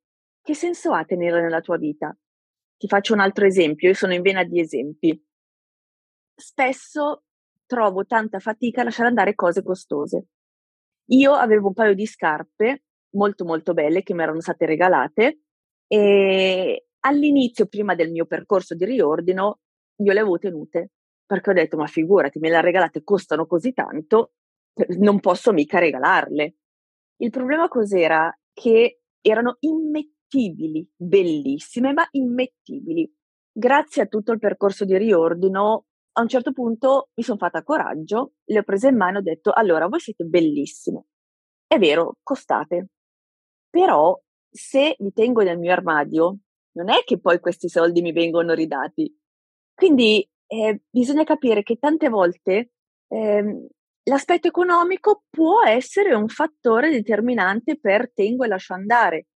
che 0.46 0.54
senso 0.54 0.92
ha 0.92 1.04
tenerla 1.04 1.40
nella 1.40 1.60
tua 1.60 1.76
vita? 1.76 2.16
Ti 2.76 2.86
faccio 2.86 3.14
un 3.14 3.18
altro 3.18 3.46
esempio, 3.46 3.88
io 3.88 3.94
sono 3.94 4.14
in 4.14 4.22
vena 4.22 4.44
di 4.44 4.60
esempi. 4.60 5.20
Spesso 6.36 7.24
trovo 7.66 8.06
tanta 8.06 8.38
fatica 8.38 8.82
a 8.82 8.84
lasciare 8.84 9.08
andare 9.08 9.34
cose 9.34 9.64
costose. 9.64 10.26
Io 11.06 11.32
avevo 11.32 11.66
un 11.66 11.72
paio 11.72 11.94
di 11.94 12.06
scarpe 12.06 12.84
molto 13.16 13.44
molto 13.44 13.74
belle 13.74 14.04
che 14.04 14.14
mi 14.14 14.22
erano 14.22 14.40
state 14.40 14.66
regalate 14.66 15.40
e 15.88 16.86
all'inizio, 17.00 17.66
prima 17.66 17.96
del 17.96 18.12
mio 18.12 18.26
percorso 18.26 18.76
di 18.76 18.84
riordino, 18.84 19.58
io 19.96 20.12
le 20.12 20.20
avevo 20.20 20.38
tenute 20.38 20.92
perché 21.26 21.50
ho 21.50 21.54
detto, 21.54 21.76
ma 21.76 21.88
figurati, 21.88 22.38
me 22.38 22.50
le 22.50 22.56
ha 22.56 22.60
regalate, 22.60 23.02
costano 23.02 23.46
così 23.46 23.72
tanto, 23.72 24.34
non 24.98 25.18
posso 25.18 25.52
mica 25.52 25.80
regalarle. 25.80 26.54
Il 27.16 27.30
problema 27.30 27.66
cos'era? 27.66 28.32
Che 28.52 29.00
erano 29.20 29.56
immettibili, 29.60 30.14
bellissime, 30.96 31.92
ma 31.92 32.06
immettibili. 32.12 33.10
Grazie 33.52 34.02
a 34.02 34.06
tutto 34.06 34.32
il 34.32 34.38
percorso 34.38 34.84
di 34.84 34.96
riordino, 34.96 35.86
a 36.12 36.22
un 36.22 36.28
certo 36.28 36.52
punto 36.52 37.10
mi 37.14 37.22
sono 37.22 37.38
fatta 37.38 37.62
coraggio, 37.62 38.34
le 38.44 38.58
ho 38.58 38.62
prese 38.62 38.88
in 38.88 38.96
mano 38.96 39.16
e 39.16 39.20
ho 39.20 39.22
detto, 39.22 39.52
allora, 39.52 39.86
voi 39.86 40.00
siete 40.00 40.24
bellissime. 40.24 41.04
È 41.66 41.78
vero, 41.78 42.16
costate. 42.22 42.88
Però, 43.68 44.18
se 44.50 44.96
mi 45.00 45.12
tengo 45.12 45.42
nel 45.42 45.58
mio 45.58 45.72
armadio, 45.72 46.38
non 46.72 46.90
è 46.90 47.02
che 47.04 47.18
poi 47.18 47.40
questi 47.40 47.68
soldi 47.68 48.00
mi 48.00 48.12
vengono 48.12 48.54
ridati. 48.54 49.14
Quindi 49.74 50.26
eh, 50.46 50.82
bisogna 50.88 51.24
capire 51.24 51.62
che 51.62 51.76
tante 51.76 52.08
volte 52.08 52.70
eh, 53.08 53.68
l'aspetto 54.04 54.48
economico 54.48 55.24
può 55.28 55.64
essere 55.64 56.14
un 56.14 56.28
fattore 56.28 56.90
determinante 56.90 57.78
per 57.78 58.12
tengo 58.12 58.44
e 58.44 58.48
lascio 58.48 58.74
andare. 58.74 59.26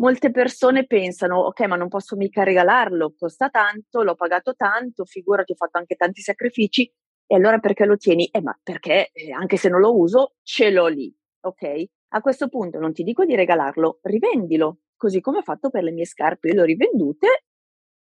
Molte 0.00 0.30
persone 0.30 0.86
pensano, 0.86 1.38
ok, 1.40 1.60
ma 1.66 1.74
non 1.74 1.88
posso 1.88 2.14
mica 2.14 2.44
regalarlo, 2.44 3.14
costa 3.18 3.48
tanto, 3.48 4.02
l'ho 4.02 4.14
pagato 4.14 4.54
tanto, 4.54 5.04
figurati, 5.04 5.52
ho 5.52 5.56
fatto 5.56 5.78
anche 5.78 5.96
tanti 5.96 6.20
sacrifici, 6.20 6.88
e 7.26 7.34
allora 7.34 7.58
perché 7.58 7.84
lo 7.84 7.96
tieni? 7.96 8.26
Eh, 8.26 8.40
ma 8.40 8.56
perché 8.62 9.10
eh, 9.12 9.32
anche 9.32 9.56
se 9.56 9.68
non 9.68 9.80
lo 9.80 9.98
uso, 9.98 10.36
ce 10.42 10.70
l'ho 10.70 10.86
lì, 10.86 11.12
ok? 11.40 11.84
A 12.10 12.20
questo 12.20 12.48
punto 12.48 12.78
non 12.78 12.92
ti 12.92 13.02
dico 13.02 13.24
di 13.24 13.34
regalarlo, 13.34 13.98
rivendilo, 14.02 14.78
così 14.96 15.20
come 15.20 15.38
ho 15.38 15.42
fatto 15.42 15.68
per 15.68 15.82
le 15.82 15.90
mie 15.90 16.06
scarpe, 16.06 16.52
le 16.52 16.60
ho 16.60 16.64
rivendute 16.64 17.44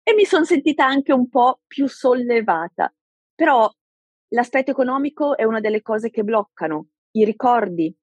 e 0.01 0.13
mi 0.15 0.25
sono 0.25 0.45
sentita 0.45 0.85
anche 0.85 1.13
un 1.13 1.29
po' 1.29 1.61
più 1.67 1.87
sollevata. 1.87 2.91
Però 3.35 3.69
l'aspetto 4.29 4.71
economico 4.71 5.37
è 5.37 5.43
una 5.43 5.59
delle 5.59 5.83
cose 5.83 6.09
che 6.09 6.23
bloccano, 6.23 6.87
i 7.11 7.23
ricordi. 7.23 7.95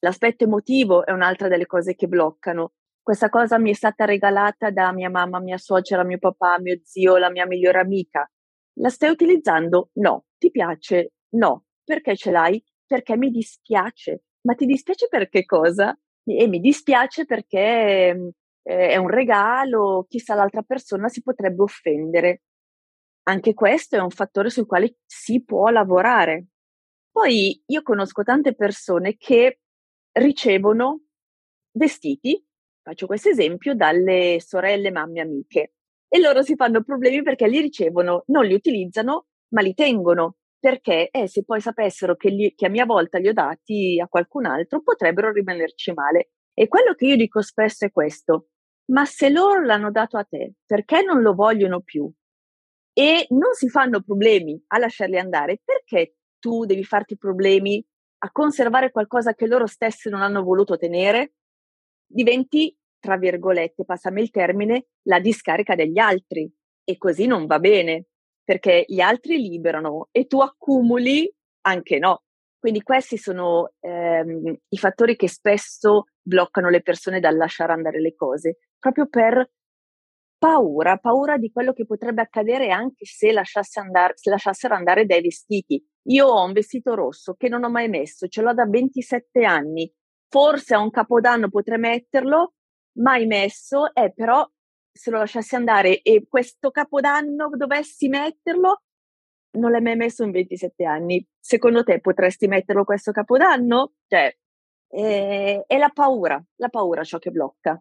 L'aspetto 0.00 0.44
emotivo 0.44 1.06
è 1.06 1.12
un'altra 1.12 1.48
delle 1.48 1.66
cose 1.66 1.94
che 1.94 2.08
bloccano. 2.08 2.72
Questa 3.02 3.28
cosa 3.28 3.58
mi 3.58 3.70
è 3.70 3.74
stata 3.74 4.04
regalata 4.04 4.70
da 4.70 4.92
mia 4.92 5.10
mamma, 5.10 5.40
mia 5.40 5.58
suocera, 5.58 6.04
mio 6.04 6.18
papà, 6.18 6.60
mio 6.60 6.78
zio, 6.84 7.16
la 7.16 7.30
mia 7.30 7.46
migliore 7.46 7.80
amica. 7.80 8.30
La 8.74 8.90
stai 8.90 9.10
utilizzando? 9.10 9.90
No. 9.94 10.26
Ti 10.38 10.50
piace? 10.50 11.12
No. 11.30 11.64
Perché 11.82 12.16
ce 12.16 12.30
l'hai? 12.30 12.62
Perché 12.86 13.16
mi 13.16 13.30
dispiace. 13.30 14.22
Ma 14.42 14.54
ti 14.54 14.66
dispiace 14.66 15.08
per 15.08 15.28
che 15.28 15.44
cosa? 15.44 15.98
E 16.24 16.46
mi 16.46 16.60
dispiace 16.60 17.24
perché 17.24 18.14
mm, 18.14 18.28
è 18.62 18.96
un 18.96 19.08
regalo, 19.08 20.06
chissà 20.08 20.34
l'altra 20.34 20.62
persona 20.62 21.08
si 21.08 21.22
potrebbe 21.22 21.62
offendere. 21.62 22.42
Anche 23.24 23.52
questo 23.54 23.96
è 23.96 24.00
un 24.00 24.10
fattore 24.10 24.48
sul 24.48 24.66
quale 24.66 24.98
si 25.04 25.42
può 25.42 25.68
lavorare. 25.70 26.46
Poi 27.10 27.62
io 27.66 27.82
conosco 27.82 28.22
tante 28.22 28.54
persone 28.54 29.16
che 29.16 29.60
ricevono 30.12 31.02
vestiti, 31.72 32.44
faccio 32.82 33.06
questo 33.06 33.28
esempio, 33.30 33.74
dalle 33.74 34.38
sorelle, 34.40 34.90
mamme, 34.90 35.20
amiche 35.20 35.72
e 36.14 36.20
loro 36.20 36.42
si 36.42 36.56
fanno 36.56 36.82
problemi 36.82 37.22
perché 37.22 37.48
li 37.48 37.58
ricevono, 37.58 38.24
non 38.26 38.44
li 38.44 38.52
utilizzano, 38.52 39.28
ma 39.54 39.62
li 39.62 39.72
tengono 39.72 40.36
perché 40.58 41.08
eh, 41.10 41.26
se 41.26 41.42
poi 41.42 41.60
sapessero 41.60 42.16
che, 42.16 42.28
li, 42.28 42.54
che 42.54 42.66
a 42.66 42.68
mia 42.68 42.84
volta 42.84 43.18
li 43.18 43.28
ho 43.28 43.32
dati 43.32 43.98
a 43.98 44.06
qualcun 44.06 44.44
altro 44.44 44.82
potrebbero 44.82 45.32
rimanerci 45.32 45.92
male. 45.92 46.32
E 46.52 46.68
quello 46.68 46.94
che 46.94 47.06
io 47.06 47.16
dico 47.16 47.40
spesso 47.40 47.86
è 47.86 47.90
questo, 47.90 48.50
ma 48.92 49.06
se 49.06 49.30
loro 49.30 49.64
l'hanno 49.64 49.90
dato 49.90 50.18
a 50.18 50.24
te, 50.24 50.52
perché 50.66 51.02
non 51.02 51.22
lo 51.22 51.34
vogliono 51.34 51.80
più 51.80 52.08
e 52.92 53.26
non 53.30 53.54
si 53.54 53.70
fanno 53.70 54.02
problemi 54.02 54.62
a 54.68 54.78
lasciarli 54.78 55.18
andare, 55.18 55.62
perché 55.64 56.16
tu 56.38 56.66
devi 56.66 56.84
farti 56.84 57.16
problemi 57.16 57.84
a 58.18 58.30
conservare 58.30 58.90
qualcosa 58.90 59.34
che 59.34 59.46
loro 59.46 59.66
stessi 59.66 60.10
non 60.10 60.20
hanno 60.20 60.42
voluto 60.42 60.76
tenere? 60.76 61.32
Diventi, 62.12 62.76
tra 62.98 63.16
virgolette, 63.16 63.84
passami 63.84 64.20
il 64.22 64.30
termine, 64.30 64.86
la 65.02 65.18
discarica 65.18 65.74
degli 65.74 65.98
altri 65.98 66.50
e 66.84 66.98
così 66.98 67.26
non 67.26 67.46
va 67.46 67.58
bene 67.58 68.06
perché 68.44 68.84
gli 68.86 69.00
altri 69.00 69.38
liberano 69.38 70.08
e 70.10 70.26
tu 70.26 70.40
accumuli 70.40 71.32
anche 71.62 71.98
no. 71.98 72.22
Quindi 72.58 72.82
questi 72.82 73.16
sono 73.16 73.72
ehm, 73.80 74.56
i 74.68 74.78
fattori 74.78 75.16
che 75.16 75.28
spesso 75.28 76.04
bloccano 76.20 76.68
le 76.68 76.82
persone 76.82 77.18
dal 77.18 77.36
lasciare 77.36 77.72
andare 77.72 78.00
le 78.00 78.14
cose, 78.14 78.58
proprio 78.78 79.08
per 79.08 79.50
paura, 80.38 80.96
paura 80.96 81.38
di 81.38 81.50
quello 81.50 81.72
che 81.72 81.86
potrebbe 81.86 82.20
accadere 82.20 82.70
anche 82.70 83.04
se, 83.04 83.32
lasciasse 83.32 83.80
andare, 83.80 84.14
se 84.16 84.28
lasciassero 84.30 84.74
andare 84.74 85.06
dei 85.06 85.20
vestiti. 85.22 85.84
Io 86.08 86.26
ho 86.26 86.44
un 86.44 86.52
vestito 86.52 86.94
rosso 86.94 87.34
che 87.34 87.48
non 87.48 87.62
ho 87.64 87.70
mai 87.70 87.88
messo, 87.88 88.26
ce 88.26 88.42
l'ho 88.42 88.52
da 88.52 88.66
27 88.66 89.44
anni, 89.44 89.92
forse 90.32 90.74
a 90.74 90.80
un 90.80 90.90
capodanno 90.90 91.50
potrei 91.50 91.78
metterlo, 91.78 92.54
mai 92.98 93.26
messo, 93.26 93.94
eh, 93.94 94.10
però 94.14 94.48
se 94.90 95.10
lo 95.10 95.18
lasciassi 95.18 95.54
andare 95.56 96.00
e 96.00 96.24
questo 96.26 96.70
capodanno 96.70 97.50
dovessi 97.54 98.08
metterlo, 98.08 98.80
non 99.58 99.70
l'hai 99.70 99.82
mai 99.82 99.96
messo 99.96 100.24
in 100.24 100.30
27 100.30 100.86
anni. 100.86 101.22
Secondo 101.38 101.84
te 101.84 102.00
potresti 102.00 102.46
metterlo 102.46 102.84
questo 102.84 103.12
capodanno? 103.12 103.92
Cioè, 104.06 104.34
è, 104.88 105.64
è 105.66 105.76
la 105.76 105.90
paura, 105.90 106.42
la 106.56 106.68
paura 106.70 107.04
ciò 107.04 107.18
che 107.18 107.30
blocca. 107.30 107.78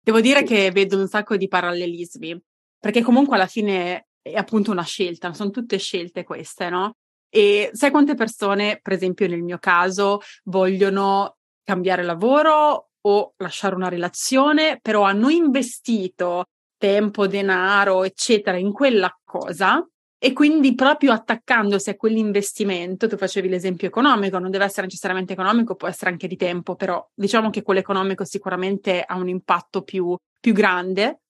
Devo 0.00 0.20
dire 0.20 0.38
sì. 0.40 0.44
che 0.44 0.70
vedo 0.70 1.00
un 1.00 1.08
sacco 1.08 1.36
di 1.36 1.48
parallelismi, 1.48 2.40
perché 2.78 3.02
comunque 3.02 3.34
alla 3.34 3.46
fine 3.46 4.06
è 4.22 4.36
appunto 4.36 4.70
una 4.70 4.84
scelta, 4.84 5.32
sono 5.32 5.50
tutte 5.50 5.78
scelte 5.78 6.22
queste, 6.22 6.70
no? 6.70 6.94
E 7.28 7.70
sai 7.72 7.90
quante 7.90 8.14
persone, 8.14 8.78
per 8.80 8.92
esempio 8.92 9.26
nel 9.26 9.42
mio 9.42 9.58
caso, 9.58 10.20
vogliono 10.44 11.38
cambiare 11.64 12.02
lavoro 12.02 12.88
o 13.00 13.34
lasciare 13.38 13.74
una 13.74 13.88
relazione, 13.88 14.78
però 14.80 15.02
hanno 15.02 15.28
investito 15.28 16.46
tempo, 16.76 17.26
denaro, 17.26 18.04
eccetera, 18.04 18.56
in 18.56 18.72
quella 18.72 19.16
cosa 19.24 19.86
e 20.24 20.32
quindi 20.32 20.76
proprio 20.76 21.12
attaccandosi 21.12 21.90
a 21.90 21.96
quell'investimento, 21.96 23.08
tu 23.08 23.16
facevi 23.16 23.48
l'esempio 23.48 23.88
economico, 23.88 24.38
non 24.38 24.52
deve 24.52 24.64
essere 24.64 24.86
necessariamente 24.86 25.32
economico, 25.32 25.74
può 25.74 25.88
essere 25.88 26.10
anche 26.10 26.28
di 26.28 26.36
tempo, 26.36 26.76
però 26.76 27.04
diciamo 27.12 27.50
che 27.50 27.62
quello 27.62 27.80
economico 27.80 28.24
sicuramente 28.24 29.02
ha 29.02 29.16
un 29.16 29.28
impatto 29.28 29.82
più, 29.82 30.16
più 30.38 30.52
grande, 30.52 31.22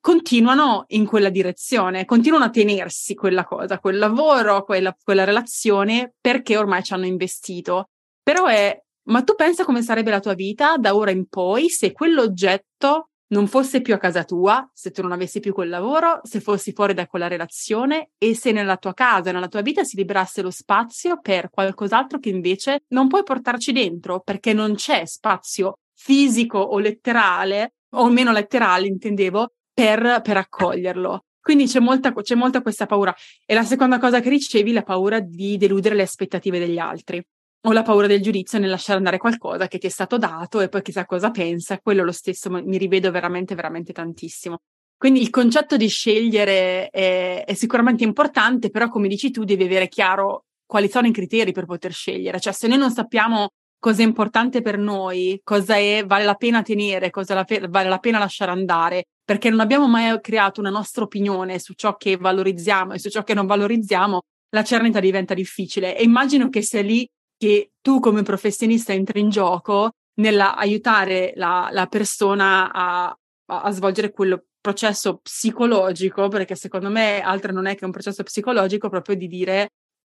continuano 0.00 0.84
in 0.90 1.04
quella 1.04 1.30
direzione, 1.30 2.04
continuano 2.04 2.44
a 2.44 2.50
tenersi 2.50 3.16
quella 3.16 3.44
cosa, 3.44 3.80
quel 3.80 3.98
lavoro, 3.98 4.62
quella, 4.62 4.96
quella 5.02 5.24
relazione, 5.24 6.14
perché 6.20 6.56
ormai 6.56 6.84
ci 6.84 6.92
hanno 6.92 7.06
investito. 7.06 7.88
Però 8.22 8.46
è 8.46 8.80
ma 9.08 9.22
tu 9.22 9.34
pensa 9.34 9.64
come 9.64 9.82
sarebbe 9.82 10.10
la 10.10 10.20
tua 10.20 10.34
vita 10.34 10.76
da 10.76 10.94
ora 10.94 11.10
in 11.10 11.26
poi 11.28 11.68
se 11.68 11.92
quell'oggetto 11.92 13.10
non 13.30 13.46
fosse 13.46 13.82
più 13.82 13.92
a 13.92 13.98
casa 13.98 14.24
tua, 14.24 14.70
se 14.72 14.90
tu 14.90 15.02
non 15.02 15.12
avessi 15.12 15.40
più 15.40 15.52
quel 15.52 15.68
lavoro, 15.68 16.20
se 16.22 16.40
fossi 16.40 16.72
fuori 16.72 16.94
da 16.94 17.06
quella 17.06 17.28
relazione 17.28 18.10
e 18.16 18.34
se 18.34 18.52
nella 18.52 18.76
tua 18.78 18.94
casa, 18.94 19.32
nella 19.32 19.48
tua 19.48 19.60
vita 19.60 19.84
si 19.84 19.96
liberasse 19.96 20.40
lo 20.40 20.50
spazio 20.50 21.20
per 21.20 21.50
qualcos'altro 21.50 22.18
che 22.18 22.30
invece 22.30 22.84
non 22.88 23.08
puoi 23.08 23.22
portarci 23.22 23.72
dentro 23.72 24.20
perché 24.20 24.52
non 24.54 24.74
c'è 24.74 25.04
spazio 25.04 25.80
fisico 25.94 26.58
o 26.58 26.78
letterale, 26.78 27.74
o 27.96 28.08
meno 28.08 28.32
letterale 28.32 28.86
intendevo, 28.86 29.52
per, 29.74 30.20
per 30.22 30.36
accoglierlo. 30.36 31.24
Quindi 31.38 31.66
c'è 31.66 31.80
molta, 31.80 32.12
c'è 32.12 32.34
molta 32.34 32.62
questa 32.62 32.86
paura. 32.86 33.14
E 33.44 33.54
la 33.54 33.62
seconda 33.62 33.98
cosa 33.98 34.20
che 34.20 34.28
ricevi 34.28 34.70
è 34.70 34.74
la 34.74 34.82
paura 34.82 35.20
di 35.20 35.56
deludere 35.56 35.94
le 35.94 36.02
aspettative 36.02 36.58
degli 36.58 36.78
altri 36.78 37.22
ho 37.62 37.72
la 37.72 37.82
paura 37.82 38.06
del 38.06 38.22
giudizio 38.22 38.58
nel 38.58 38.70
lasciare 38.70 38.98
andare 38.98 39.18
qualcosa 39.18 39.66
che 39.66 39.78
ti 39.78 39.86
è 39.86 39.90
stato 39.90 40.16
dato 40.16 40.60
e 40.60 40.68
poi 40.68 40.82
chissà 40.82 41.04
cosa 41.04 41.30
pensa, 41.30 41.78
quello 41.78 42.04
lo 42.04 42.12
stesso 42.12 42.50
mi 42.50 42.78
rivedo 42.78 43.10
veramente, 43.10 43.54
veramente 43.54 43.92
tantissimo. 43.92 44.58
Quindi 44.96 45.20
il 45.20 45.30
concetto 45.30 45.76
di 45.76 45.88
scegliere 45.88 46.88
è, 46.88 47.44
è 47.44 47.54
sicuramente 47.54 48.04
importante, 48.04 48.70
però 48.70 48.88
come 48.88 49.08
dici 49.08 49.30
tu 49.30 49.44
devi 49.44 49.64
avere 49.64 49.88
chiaro 49.88 50.44
quali 50.66 50.88
sono 50.88 51.06
i 51.06 51.12
criteri 51.12 51.52
per 51.52 51.66
poter 51.66 51.92
scegliere, 51.92 52.40
cioè 52.40 52.52
se 52.52 52.68
noi 52.68 52.78
non 52.78 52.90
sappiamo 52.90 53.50
cosa 53.78 54.02
è 54.02 54.04
importante 54.04 54.60
per 54.60 54.76
noi, 54.76 55.40
cosa 55.44 55.76
è, 55.76 56.04
vale 56.04 56.24
la 56.24 56.34
pena 56.34 56.62
tenere, 56.62 57.10
cosa 57.10 57.34
la, 57.34 57.46
vale 57.68 57.88
la 57.88 57.98
pena 57.98 58.18
lasciare 58.18 58.50
andare, 58.50 59.04
perché 59.24 59.50
non 59.50 59.60
abbiamo 59.60 59.86
mai 59.86 60.20
creato 60.20 60.60
una 60.60 60.70
nostra 60.70 61.04
opinione 61.04 61.58
su 61.58 61.74
ciò 61.74 61.96
che 61.96 62.16
valorizziamo 62.16 62.92
e 62.92 62.98
su 62.98 63.08
ciò 63.08 63.22
che 63.22 63.34
non 63.34 63.46
valorizziamo, 63.46 64.22
la 64.50 64.64
cernita 64.64 65.00
diventa 65.00 65.34
difficile. 65.34 65.96
E 65.96 66.02
immagino 66.02 66.48
che 66.48 66.62
sia 66.62 66.82
lì 66.82 67.08
che 67.38 67.70
tu 67.80 68.00
come 68.00 68.22
professionista 68.22 68.92
entri 68.92 69.20
in 69.20 69.30
gioco 69.30 69.92
nell'aiutare 70.14 71.32
la, 71.36 71.68
la 71.72 71.86
persona 71.86 72.70
a, 72.72 73.18
a, 73.46 73.70
svolgere 73.70 74.10
quel 74.10 74.44
processo 74.60 75.18
psicologico, 75.18 76.28
perché 76.28 76.56
secondo 76.56 76.90
me 76.90 77.20
altro 77.20 77.52
non 77.52 77.66
è 77.66 77.76
che 77.76 77.84
un 77.84 77.92
processo 77.92 78.22
psicologico, 78.24 78.88
proprio 78.88 79.14
di 79.14 79.28
dire 79.28 79.70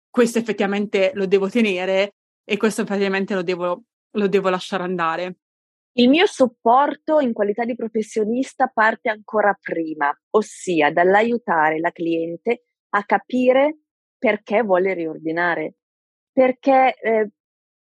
questo 0.09 0.39
effettivamente 0.39 1.13
lo 1.15 1.27
devo 1.27 1.49
tenere 1.49 2.15
e 2.43 2.57
questo 2.57 2.83
effettivamente 2.83 3.35
lo 3.35 3.43
devo, 3.43 3.83
lo 4.13 4.27
devo 4.27 4.49
lasciare 4.49 4.83
andare. 4.83 5.37
Il 5.93 6.09
mio 6.09 6.27
supporto 6.27 7.21
in 7.21 7.33
qualità 7.33 7.65
di 7.65 7.75
professionista 7.75 8.69
parte 8.69 9.11
ancora 9.11 9.57
prima, 9.61 10.11
ossia 10.31 10.91
dall'aiutare 10.91 11.79
la 11.79 11.91
cliente 11.91 12.65
a 12.91 13.05
capire 13.05 13.79
perché 14.17 14.63
vuole 14.63 14.95
riordinare. 14.95 15.75
Perché 16.37 16.95
eh, 17.01 17.31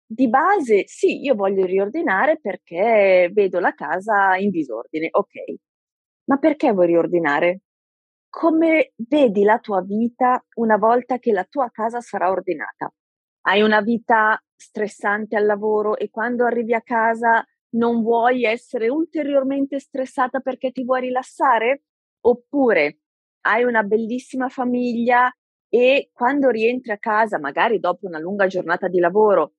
di 0.06 0.30
base 0.30 0.84
sì, 0.88 1.22
io 1.22 1.34
voglio 1.36 1.66
riordinare 1.66 2.40
perché 2.40 3.30
vedo 3.34 3.60
la 3.60 3.74
casa 3.74 4.36
in 4.38 4.50
disordine, 4.52 5.08
ok. 5.12 5.56
Ma 6.26 6.38
perché 6.38 6.72
vuoi 6.72 6.88
riordinare? 6.88 7.62
Come 8.30 8.94
vedi 8.98 9.44
la 9.44 9.60
tua 9.60 9.82
vita 9.82 10.44
una 10.56 10.78
volta 10.78 11.20
che 11.20 11.32
la 11.32 11.46
tua 11.46 11.70
casa 11.72 12.02
sarà 12.02 12.30
ordinata? 12.32 12.92
Hai 13.48 13.62
una 13.62 13.82
vita 13.82 14.40
stressante 14.56 15.36
al 15.36 15.46
lavoro 15.46 15.98
e 15.98 16.10
quando 16.10 16.46
arrivi 16.46 16.74
a 16.74 16.82
casa 16.82 17.46
non 17.76 18.02
vuoi 18.02 18.44
essere 18.44 18.90
ulteriormente 18.90 19.80
stressata 19.80 20.40
perché 20.40 20.72
ti 20.72 20.84
vuoi 20.84 21.02
rilassare? 21.02 21.84
Oppure 22.22 23.00
hai 23.42 23.64
una 23.64 23.84
bellissima 23.84 24.50
famiglia 24.50 25.32
e 25.70 26.10
quando 26.14 26.50
rientri 26.50 26.92
a 26.92 26.98
casa, 26.98 27.40
magari 27.40 27.80
dopo 27.80 28.08
una 28.08 28.20
lunga 28.20 28.48
giornata 28.48 28.88
di 28.88 29.00
lavoro, 29.00 29.54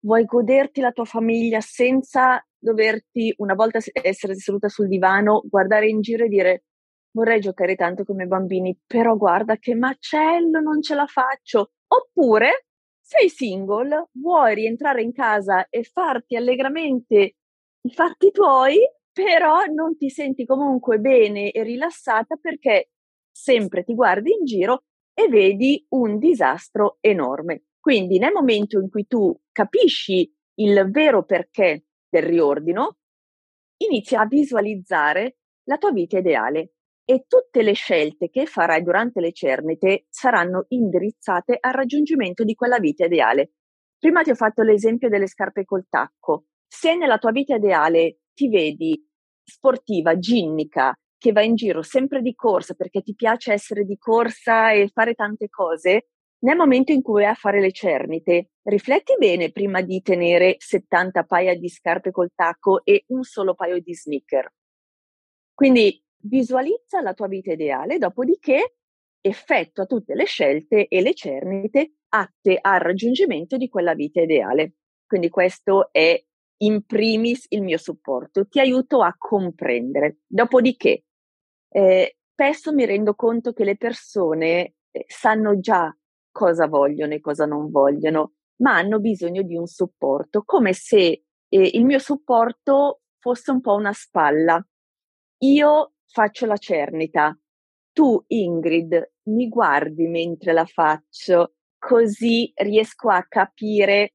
vuoi 0.00 0.24
goderti 0.24 0.80
la 0.80 0.92
tua 0.92 1.04
famiglia 1.04 1.60
senza 1.60 2.44
doverti, 2.58 3.32
una 3.38 3.54
volta 3.54 3.78
essere 4.02 4.34
seduta 4.34 4.68
sul 4.68 4.88
divano, 4.88 5.42
guardare 5.48 5.88
in 5.88 6.00
giro 6.00 6.24
e 6.24 6.28
dire 6.28 6.64
vorrei 7.12 7.40
giocare 7.40 7.74
tanto 7.74 8.04
come 8.04 8.24
i 8.24 8.26
bambini, 8.26 8.76
però 8.86 9.16
guarda 9.16 9.56
che 9.56 9.74
macello, 9.74 10.60
non 10.60 10.80
ce 10.82 10.94
la 10.94 11.06
faccio. 11.06 11.72
Oppure 11.88 12.66
sei 13.00 13.28
single, 13.28 14.08
vuoi 14.12 14.54
rientrare 14.54 15.02
in 15.02 15.12
casa 15.12 15.66
e 15.68 15.82
farti 15.82 16.36
allegramente 16.36 17.34
i 17.82 17.90
fatti 17.92 18.30
tuoi, 18.30 18.78
però 19.12 19.64
non 19.66 19.96
ti 19.96 20.08
senti 20.10 20.46
comunque 20.46 20.98
bene 20.98 21.50
e 21.50 21.62
rilassata 21.64 22.36
perché 22.36 22.90
sempre 23.30 23.82
ti 23.84 23.94
guardi 23.94 24.32
in 24.32 24.44
giro 24.44 24.84
e 25.14 25.28
vedi 25.28 25.84
un 25.90 26.18
disastro 26.18 26.98
enorme. 27.00 27.64
Quindi 27.80 28.18
nel 28.18 28.32
momento 28.32 28.78
in 28.78 28.90
cui 28.90 29.06
tu 29.06 29.34
capisci 29.52 30.30
il 30.60 30.88
vero 30.90 31.24
perché 31.24 31.86
del 32.08 32.22
riordino, 32.22 32.98
inizi 33.78 34.14
a 34.16 34.26
visualizzare 34.26 35.36
la 35.64 35.78
tua 35.78 35.92
vita 35.92 36.18
ideale 36.18 36.72
e 37.04 37.24
tutte 37.26 37.62
le 37.62 37.72
scelte 37.72 38.28
che 38.28 38.46
farai 38.46 38.82
durante 38.82 39.20
le 39.20 39.32
cernite 39.32 40.06
saranno 40.08 40.66
indirizzate 40.68 41.56
al 41.58 41.72
raggiungimento 41.72 42.44
di 42.44 42.54
quella 42.54 42.78
vita 42.78 43.04
ideale. 43.04 43.52
Prima 43.98 44.22
ti 44.22 44.30
ho 44.30 44.34
fatto 44.34 44.62
l'esempio 44.62 45.08
delle 45.08 45.26
scarpe 45.26 45.64
col 45.64 45.86
tacco. 45.88 46.46
Se 46.66 46.94
nella 46.94 47.18
tua 47.18 47.32
vita 47.32 47.56
ideale 47.56 48.20
ti 48.32 48.48
vedi 48.48 49.04
sportiva, 49.42 50.18
ginnica, 50.18 50.94
che 51.20 51.32
va 51.32 51.42
in 51.42 51.54
giro 51.54 51.82
sempre 51.82 52.22
di 52.22 52.34
corsa 52.34 52.72
perché 52.72 53.02
ti 53.02 53.14
piace 53.14 53.52
essere 53.52 53.84
di 53.84 53.98
corsa 53.98 54.72
e 54.72 54.88
fare 54.88 55.12
tante 55.12 55.50
cose, 55.50 56.06
nel 56.40 56.56
momento 56.56 56.92
in 56.92 57.02
cui 57.02 57.20
vai 57.20 57.30
a 57.30 57.34
fare 57.34 57.60
le 57.60 57.70
cernite, 57.70 58.52
rifletti 58.62 59.14
bene 59.18 59.52
prima 59.52 59.82
di 59.82 60.00
tenere 60.00 60.56
70 60.58 61.24
paia 61.24 61.54
di 61.54 61.68
scarpe 61.68 62.10
col 62.10 62.32
tacco 62.34 62.82
e 62.82 63.04
un 63.08 63.22
solo 63.22 63.54
paio 63.54 63.78
di 63.80 63.94
sneaker. 63.94 64.50
Quindi 65.52 66.02
visualizza 66.22 67.02
la 67.02 67.12
tua 67.12 67.28
vita 67.28 67.52
ideale, 67.52 67.98
dopodiché 67.98 68.76
effettua 69.20 69.84
tutte 69.84 70.14
le 70.14 70.24
scelte 70.24 70.88
e 70.88 71.02
le 71.02 71.12
cernite 71.12 71.96
atte 72.08 72.58
al 72.58 72.80
raggiungimento 72.80 73.58
di 73.58 73.68
quella 73.68 73.92
vita 73.92 74.22
ideale. 74.22 74.76
Quindi 75.06 75.28
questo 75.28 75.92
è 75.92 76.18
in 76.62 76.84
primis 76.84 77.46
il 77.50 77.62
mio 77.62 77.78
supporto, 77.78 78.46
ti 78.46 78.60
aiuto 78.60 79.02
a 79.02 79.14
comprendere. 79.16 80.20
Dopodiché, 80.26 81.04
eh, 81.70 82.16
spesso 82.32 82.72
mi 82.72 82.84
rendo 82.84 83.14
conto 83.14 83.52
che 83.52 83.64
le 83.64 83.76
persone 83.76 84.74
eh, 84.90 85.04
sanno 85.06 85.58
già 85.58 85.94
cosa 86.30 86.66
vogliono 86.66 87.14
e 87.14 87.20
cosa 87.20 87.46
non 87.46 87.70
vogliono, 87.70 88.32
ma 88.56 88.76
hanno 88.76 89.00
bisogno 89.00 89.42
di 89.42 89.56
un 89.56 89.66
supporto, 89.66 90.42
come 90.44 90.72
se 90.72 91.24
eh, 91.48 91.70
il 91.72 91.84
mio 91.84 91.98
supporto 91.98 93.00
fosse 93.18 93.50
un 93.50 93.60
po' 93.60 93.74
una 93.74 93.92
spalla. 93.92 94.64
Io 95.42 95.92
faccio 96.06 96.46
la 96.46 96.56
cernita, 96.56 97.36
tu 97.92 98.22
Ingrid 98.28 99.12
mi 99.24 99.48
guardi 99.48 100.06
mentre 100.06 100.52
la 100.52 100.64
faccio, 100.64 101.54
così 101.78 102.52
riesco 102.54 103.10
a 103.10 103.24
capire 103.28 104.14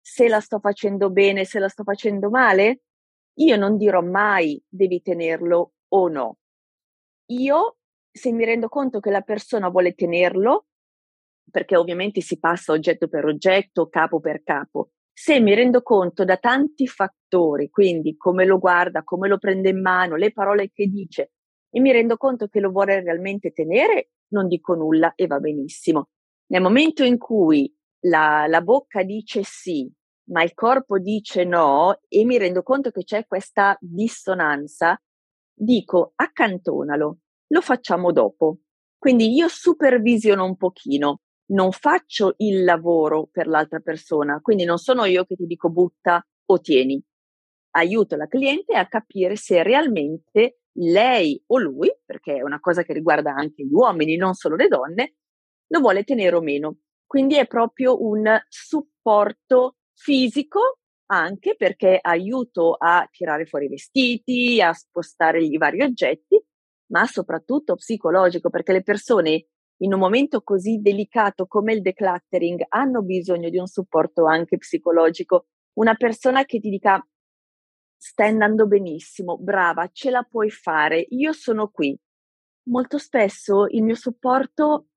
se 0.00 0.28
la 0.28 0.40
sto 0.40 0.60
facendo 0.60 1.10
bene, 1.10 1.44
se 1.44 1.58
la 1.58 1.68
sto 1.68 1.82
facendo 1.82 2.30
male. 2.30 2.82
Io 3.38 3.56
non 3.56 3.76
dirò 3.76 4.00
mai 4.02 4.62
devi 4.68 5.02
tenerlo 5.02 5.72
o 5.88 6.08
no. 6.08 6.38
Io, 7.26 7.76
se 8.10 8.32
mi 8.32 8.44
rendo 8.44 8.68
conto 8.68 9.00
che 9.00 9.10
la 9.10 9.22
persona 9.22 9.68
vuole 9.68 9.94
tenerlo, 9.94 10.66
perché 11.50 11.76
ovviamente 11.76 12.20
si 12.20 12.38
passa 12.38 12.72
oggetto 12.72 13.08
per 13.08 13.24
oggetto, 13.24 13.88
capo 13.88 14.20
per 14.20 14.42
capo. 14.42 14.90
Se 15.12 15.40
mi 15.40 15.54
rendo 15.54 15.82
conto 15.82 16.24
da 16.24 16.36
tanti 16.36 16.86
fattori, 16.86 17.70
quindi 17.70 18.16
come 18.16 18.44
lo 18.44 18.58
guarda, 18.58 19.02
come 19.02 19.28
lo 19.28 19.38
prende 19.38 19.70
in 19.70 19.80
mano, 19.80 20.16
le 20.16 20.32
parole 20.32 20.70
che 20.72 20.86
dice, 20.86 21.32
e 21.70 21.80
mi 21.80 21.90
rendo 21.92 22.16
conto 22.16 22.48
che 22.48 22.60
lo 22.60 22.70
vuole 22.70 23.00
realmente 23.00 23.50
tenere, 23.52 24.10
non 24.28 24.46
dico 24.46 24.74
nulla 24.74 25.14
e 25.14 25.26
va 25.26 25.38
benissimo. 25.38 26.10
Nel 26.48 26.62
momento 26.62 27.02
in 27.02 27.18
cui 27.18 27.72
la, 28.00 28.46
la 28.46 28.60
bocca 28.60 29.02
dice 29.02 29.42
sì, 29.42 29.90
ma 30.30 30.42
il 30.42 30.54
corpo 30.54 30.98
dice 30.98 31.44
no, 31.44 31.98
e 32.08 32.24
mi 32.24 32.38
rendo 32.38 32.62
conto 32.62 32.90
che 32.90 33.02
c'è 33.04 33.26
questa 33.26 33.76
dissonanza, 33.80 35.00
dico 35.56 36.12
accantonalo, 36.14 37.18
lo 37.48 37.60
facciamo 37.60 38.12
dopo. 38.12 38.58
Quindi 38.98 39.32
io 39.32 39.48
supervisiono 39.48 40.44
un 40.44 40.56
pochino 40.56 41.20
non 41.48 41.70
faccio 41.70 42.34
il 42.38 42.64
lavoro 42.64 43.28
per 43.30 43.46
l'altra 43.46 43.78
persona, 43.80 44.40
quindi 44.40 44.64
non 44.64 44.78
sono 44.78 45.04
io 45.04 45.24
che 45.24 45.36
ti 45.36 45.46
dico 45.46 45.70
butta 45.70 46.24
o 46.46 46.60
tieni. 46.60 47.00
Aiuto 47.76 48.16
la 48.16 48.26
cliente 48.26 48.74
a 48.74 48.88
capire 48.88 49.36
se 49.36 49.62
realmente 49.62 50.60
lei 50.78 51.40
o 51.46 51.58
lui, 51.58 51.92
perché 52.04 52.36
è 52.36 52.42
una 52.42 52.58
cosa 52.58 52.82
che 52.82 52.92
riguarda 52.92 53.32
anche 53.32 53.64
gli 53.64 53.72
uomini, 53.72 54.16
non 54.16 54.34
solo 54.34 54.56
le 54.56 54.68
donne, 54.68 55.16
lo 55.68 55.80
vuole 55.80 56.04
tenere 56.04 56.36
o 56.36 56.40
meno. 56.40 56.78
Quindi 57.06 57.36
è 57.36 57.46
proprio 57.46 58.02
un 58.02 58.24
supporto 58.48 59.76
fisico 59.94 60.78
anche 61.06 61.54
perché 61.56 61.98
aiuto 62.00 62.74
a 62.74 63.08
tirare 63.10 63.46
fuori 63.46 63.66
i 63.66 63.68
vestiti, 63.68 64.60
a 64.60 64.72
spostare 64.72 65.42
i 65.42 65.56
vari 65.56 65.82
oggetti, 65.82 66.42
ma 66.86 67.06
soprattutto 67.06 67.76
psicologico 67.76 68.50
perché 68.50 68.72
le 68.72 68.82
persone 68.82 69.46
in 69.80 69.92
un 69.92 69.98
momento 69.98 70.42
così 70.42 70.80
delicato 70.80 71.46
come 71.46 71.74
il 71.74 71.82
decluttering 71.82 72.64
hanno 72.68 73.02
bisogno 73.02 73.50
di 73.50 73.58
un 73.58 73.66
supporto 73.66 74.26
anche 74.26 74.56
psicologico, 74.56 75.46
una 75.74 75.94
persona 75.94 76.44
che 76.44 76.58
ti 76.58 76.70
dica 76.70 77.04
stai 77.98 78.28
andando 78.28 78.66
benissimo, 78.66 79.36
brava, 79.38 79.88
ce 79.92 80.10
la 80.10 80.22
puoi 80.22 80.50
fare, 80.50 81.04
io 81.10 81.32
sono 81.32 81.68
qui. 81.68 81.98
Molto 82.68 82.98
spesso 82.98 83.66
il 83.68 83.82
mio 83.82 83.94
supporto 83.94 84.88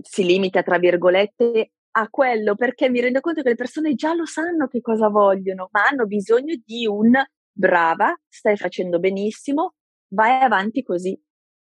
si 0.00 0.24
limita, 0.24 0.62
tra 0.62 0.78
virgolette, 0.78 1.72
a 1.92 2.08
quello 2.08 2.54
perché 2.54 2.88
mi 2.88 3.00
rendo 3.00 3.20
conto 3.20 3.42
che 3.42 3.50
le 3.50 3.54
persone 3.54 3.94
già 3.94 4.14
lo 4.14 4.26
sanno 4.26 4.66
che 4.66 4.80
cosa 4.80 5.08
vogliono, 5.08 5.68
ma 5.72 5.84
hanno 5.84 6.06
bisogno 6.06 6.54
di 6.64 6.86
un 6.86 7.12
brava, 7.52 8.14
stai 8.28 8.56
facendo 8.56 8.98
benissimo, 8.98 9.74
vai 10.08 10.42
avanti 10.42 10.82
così. 10.82 11.18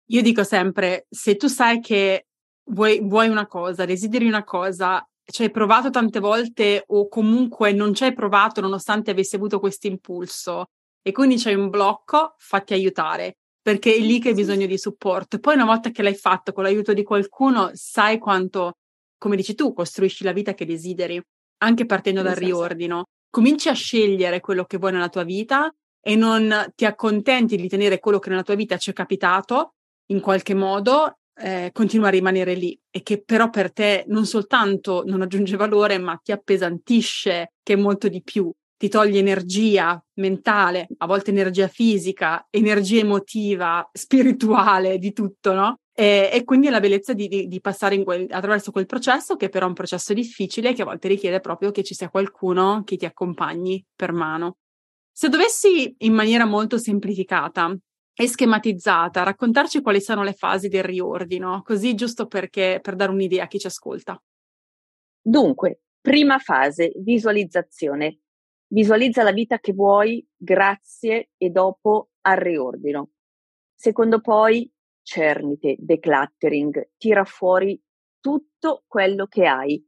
Io 0.06 0.22
dico 0.22 0.44
sempre, 0.44 1.06
se 1.08 1.36
tu 1.36 1.46
sai 1.48 1.80
che 1.80 2.26
vuoi, 2.70 3.00
vuoi 3.00 3.28
una 3.28 3.46
cosa, 3.46 3.84
desideri 3.84 4.26
una 4.26 4.44
cosa, 4.44 5.06
ci 5.24 5.42
hai 5.42 5.50
provato 5.50 5.90
tante 5.90 6.18
volte 6.18 6.84
o 6.86 7.08
comunque 7.08 7.72
non 7.72 7.94
ci 7.94 8.04
hai 8.04 8.12
provato 8.12 8.60
nonostante 8.60 9.10
avessi 9.10 9.36
avuto 9.36 9.60
questo 9.60 9.86
impulso 9.86 10.66
e 11.00 11.12
quindi 11.12 11.36
c'hai 11.36 11.54
un 11.54 11.70
blocco, 11.70 12.34
fatti 12.38 12.72
aiutare 12.72 13.36
perché 13.62 13.94
è 13.94 13.98
lì 13.98 14.18
che 14.18 14.30
hai 14.30 14.34
bisogno 14.34 14.66
di 14.66 14.76
supporto. 14.76 15.36
E 15.36 15.38
poi 15.38 15.54
una 15.54 15.64
volta 15.64 15.90
che 15.90 16.02
l'hai 16.02 16.16
fatto 16.16 16.52
con 16.52 16.64
l'aiuto 16.64 16.92
di 16.92 17.04
qualcuno, 17.04 17.70
sai 17.74 18.18
quanto, 18.18 18.78
come 19.22 19.36
dici 19.36 19.54
tu, 19.54 19.72
costruisci 19.72 20.24
la 20.24 20.32
vita 20.32 20.52
che 20.52 20.66
desideri, 20.66 21.22
anche 21.58 21.86
partendo 21.86 22.22
esatto. 22.22 22.34
dal 22.34 22.44
riordino. 22.44 23.04
Cominci 23.30 23.68
a 23.68 23.72
scegliere 23.72 24.40
quello 24.40 24.64
che 24.64 24.78
vuoi 24.78 24.90
nella 24.90 25.08
tua 25.08 25.22
vita 25.22 25.72
e 26.00 26.16
non 26.16 26.72
ti 26.74 26.84
accontenti 26.84 27.54
di 27.54 27.68
tenere 27.68 28.00
quello 28.00 28.18
che 28.18 28.30
nella 28.30 28.42
tua 28.42 28.56
vita 28.56 28.76
ci 28.78 28.90
è 28.90 28.92
capitato 28.92 29.74
in 30.06 30.18
qualche 30.18 30.54
modo, 30.54 31.18
eh, 31.36 31.70
continua 31.72 32.08
a 32.08 32.10
rimanere 32.10 32.54
lì 32.54 32.76
e 32.90 33.04
che 33.04 33.22
però 33.22 33.48
per 33.48 33.72
te 33.72 34.04
non 34.08 34.26
soltanto 34.26 35.04
non 35.06 35.22
aggiunge 35.22 35.54
valore, 35.54 35.98
ma 35.98 36.20
ti 36.20 36.32
appesantisce, 36.32 37.52
che 37.62 37.74
è 37.74 37.76
molto 37.76 38.08
di 38.08 38.22
più, 38.22 38.52
ti 38.76 38.88
toglie 38.88 39.20
energia 39.20 40.04
mentale, 40.14 40.88
a 40.98 41.06
volte 41.06 41.30
energia 41.30 41.68
fisica, 41.68 42.44
energia 42.50 42.98
emotiva, 42.98 43.88
spirituale, 43.92 44.98
di 44.98 45.12
tutto, 45.12 45.52
no? 45.52 45.78
E, 45.94 46.30
e 46.32 46.44
quindi 46.44 46.70
la 46.70 46.80
bellezza 46.80 47.12
di, 47.12 47.28
di, 47.28 47.46
di 47.46 47.60
passare 47.60 48.02
quel, 48.02 48.26
attraverso 48.30 48.70
quel 48.70 48.86
processo, 48.86 49.36
che 49.36 49.48
però 49.48 49.66
è 49.66 49.68
un 49.68 49.74
processo 49.74 50.14
difficile, 50.14 50.72
che 50.72 50.82
a 50.82 50.86
volte 50.86 51.08
richiede 51.08 51.40
proprio 51.40 51.70
che 51.70 51.82
ci 51.82 51.94
sia 51.94 52.08
qualcuno 52.08 52.82
che 52.84 52.96
ti 52.96 53.04
accompagni 53.04 53.84
per 53.94 54.12
mano. 54.12 54.56
Se 55.10 55.28
dovessi 55.28 55.94
in 55.98 56.14
maniera 56.14 56.46
molto 56.46 56.78
semplificata 56.78 57.76
e 58.14 58.26
schematizzata 58.26 59.22
raccontarci 59.22 59.82
quali 59.82 60.00
sono 60.00 60.22
le 60.22 60.32
fasi 60.32 60.68
del 60.68 60.84
riordino, 60.84 61.62
così 61.62 61.94
giusto 61.94 62.26
perché, 62.26 62.78
per 62.82 62.96
dare 62.96 63.10
un'idea 63.10 63.44
a 63.44 63.46
chi 63.46 63.58
ci 63.58 63.66
ascolta. 63.66 64.20
Dunque, 65.20 65.82
prima 66.00 66.38
fase, 66.38 66.92
visualizzazione. 66.96 68.18
Visualizza 68.72 69.22
la 69.22 69.32
vita 69.32 69.58
che 69.58 69.74
vuoi 69.74 70.26
grazie 70.34 71.30
e 71.36 71.50
dopo 71.50 72.08
al 72.22 72.38
riordino. 72.38 73.10
Secondo 73.74 74.20
poi, 74.20 74.70
cernite, 75.02 75.76
decluttering, 75.78 76.90
tira 76.96 77.24
fuori 77.24 77.80
tutto 78.20 78.84
quello 78.86 79.26
che 79.26 79.46
hai. 79.46 79.84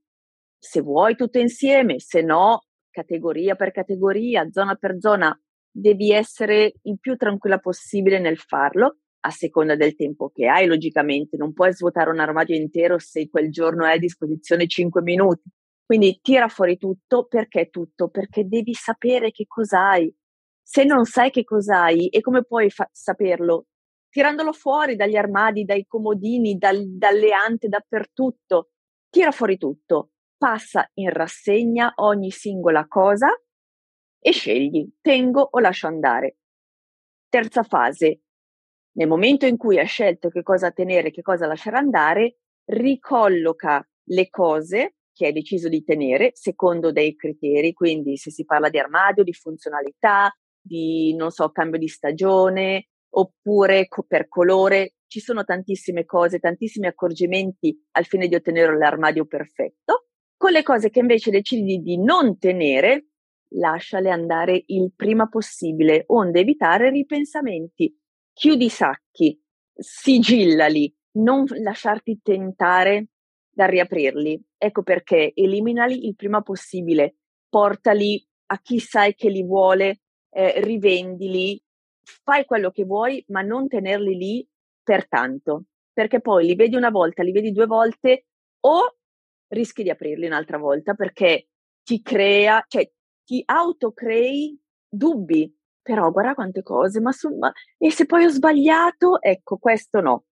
Se 0.59 0.81
vuoi 0.81 1.15
tutto 1.17 1.39
insieme, 1.39 2.01
se 2.01 2.23
no 2.23 2.65
categoria 2.91 3.55
per 3.55 3.73
categoria, 3.73 4.49
zona 4.51 4.75
per 4.77 4.97
zona, 4.99 5.37
devi 5.71 6.13
essere 6.13 6.75
il 6.83 6.99
più 7.01 7.17
tranquilla 7.17 7.59
possibile 7.59 8.19
nel 8.21 8.39
farlo, 8.39 8.99
a 9.27 9.31
seconda 9.31 9.75
del 9.75 9.95
tempo 9.97 10.31
che 10.31 10.47
hai, 10.47 10.67
logicamente. 10.67 11.37
Non 11.37 11.53
puoi 11.53 11.73
svuotare 11.73 12.11
un 12.11 12.21
armadio 12.21 12.57
intero 12.57 12.99
se 12.99 13.29
quel 13.29 13.51
giorno 13.51 13.85
hai 13.85 13.97
a 13.97 13.99
disposizione 13.99 14.67
5 14.67 15.03
minuti. 15.03 15.49
Quindi 15.85 16.19
tira 16.23 16.49
fuori 16.49 16.77
tutto, 16.79 17.27
perché 17.27 17.69
tutto? 17.69 18.09
Perché 18.09 18.47
devi 18.47 18.75
sapere 18.75 19.31
che 19.31 19.45
cos'hai. 19.47 20.15
Se 20.63 20.85
non 20.85 21.05
sai 21.05 21.31
che 21.31 21.45
cos'hai 21.45 22.09
e 22.09 22.21
come 22.21 22.45
puoi 22.45 22.71
fa- 22.71 22.89
saperlo? 22.93 23.67
Tirandolo 24.15 24.53
fuori 24.53 24.95
dagli 24.95 25.17
armadi, 25.17 25.65
dai 25.65 25.87
comodini, 25.89 26.57
dal, 26.57 26.87
dalle 26.87 27.33
ante, 27.33 27.67
dappertutto. 27.67 28.71
Tira 29.11 29.33
fuori 29.33 29.59
tutto 29.59 30.11
passa 30.39 30.89
in 30.95 31.11
rassegna 31.11 31.95
ogni 31.97 32.31
singola 32.31 32.87
cosa 32.87 33.27
e 34.21 34.31
scegli 34.31 34.89
tengo 35.01 35.41
o 35.41 35.59
lascio 35.59 35.89
andare. 35.89 36.37
Terza 37.29 37.65
fase. 37.65 38.21
Nel 38.93 39.09
momento 39.09 39.47
in 39.47 39.57
cui 39.57 39.81
hai 39.81 39.87
scelto 39.87 40.29
che 40.29 40.45
cosa 40.45 40.71
tenere 40.71 41.09
e 41.09 41.11
che 41.11 41.23
cosa 41.23 41.49
lasciare 41.49 41.79
andare, 41.79 42.37
ricolloca 42.67 43.85
le 44.11 44.31
cose 44.31 44.95
che 45.13 45.27
hai 45.27 45.33
deciso 45.33 45.69
di 45.69 45.83
tenere 45.83 46.31
secondo 46.35 46.93
dei 46.93 47.17
criteri, 47.17 47.73
quindi 47.73 48.17
se 48.17 48.31
si 48.31 48.45
parla 48.45 48.69
di 48.69 48.79
armadio, 48.79 49.25
di 49.25 49.33
funzionalità, 49.33 50.33
di, 50.61 51.17
non 51.17 51.33
so, 51.33 51.51
cambio 51.51 51.81
di 51.81 51.89
stagione, 51.89 52.91
oppure 53.17 53.89
per 54.07 54.29
colore, 54.29 54.95
ci 55.07 55.21
sono 55.21 55.45
tantissime 55.45 56.05
cose, 56.05 56.39
tantissimi 56.39 56.87
accorgimenti 56.87 57.77
al 57.93 58.07
fine 58.07 58.27
di 58.27 58.35
ottenere 58.35 58.77
l'armadio 58.77 59.27
perfetto. 59.27 60.07
Con 60.37 60.53
le 60.53 60.63
cose 60.63 60.91
che 60.91 60.99
invece 60.99 61.31
decidi 61.31 61.79
di 61.79 61.99
non 61.99 62.39
tenere, 62.39 63.07
lasciale 63.55 64.11
andare 64.11 64.63
il 64.67 64.93
prima 64.95 65.29
possibile, 65.29 66.05
onde 66.09 66.41
evitare 66.41 66.91
ripensamenti. 66.91 67.97
Chiudi 68.33 68.65
i 68.65 68.71
sacchi, 68.71 69.41
sigillali, 69.73 70.93
non 71.19 71.45
lasciarti 71.49 72.21
tentare 72.23 73.09
da 73.49 73.67
riaprirli. 73.67 74.43
Ecco 74.59 74.83
perché 74.83 75.33
eliminali 75.35 76.07
il 76.07 76.17
prima 76.17 76.43
possibile, 76.43 77.19
portali 77.49 78.27
a 78.47 78.61
chi 78.61 78.81
sai 78.81 79.15
che 79.15 79.31
li 79.31 79.45
vuole, 79.45 80.01
eh, 80.31 80.61
rivendili, 80.61 81.63
fai 82.05 82.45
quello 82.45 82.71
che 82.71 82.85
vuoi, 82.85 83.25
ma 83.29 83.43
non 83.43 83.69
tenerli 83.69 84.17
lì 84.17 84.49
per 84.83 85.09
tanto, 85.09 85.65
perché 85.93 86.21
poi 86.21 86.47
li 86.47 86.55
vedi 86.55 86.77
una 86.77 86.91
volta, 86.91 87.23
li 87.23 87.33
vedi 87.33 87.53
due 87.53 87.67
volte 87.67 88.27
o 88.61 88.97
rischi 89.49 89.83
di 89.83 89.91
aprirli 89.91 90.27
un'altra 90.27 90.59
volta 90.59 90.95
perché 90.95 91.49
ti 91.83 92.03
crea, 92.03 92.65
cioè 92.69 92.91
ti 93.25 93.43
autocrei 93.45 94.59
dubbi. 94.89 95.53
Però 95.83 96.11
guarda 96.11 96.35
quante 96.35 96.63
cose, 96.63 97.01
ma, 97.01 97.13
su, 97.13 97.29
ma 97.37 97.53
e 97.79 97.91
se 97.91 98.07
poi 98.07 98.25
ho 98.25 98.31
sbagliato? 98.31 99.21
Ecco, 99.21 99.59
questo 99.59 100.01
no. 100.01 100.25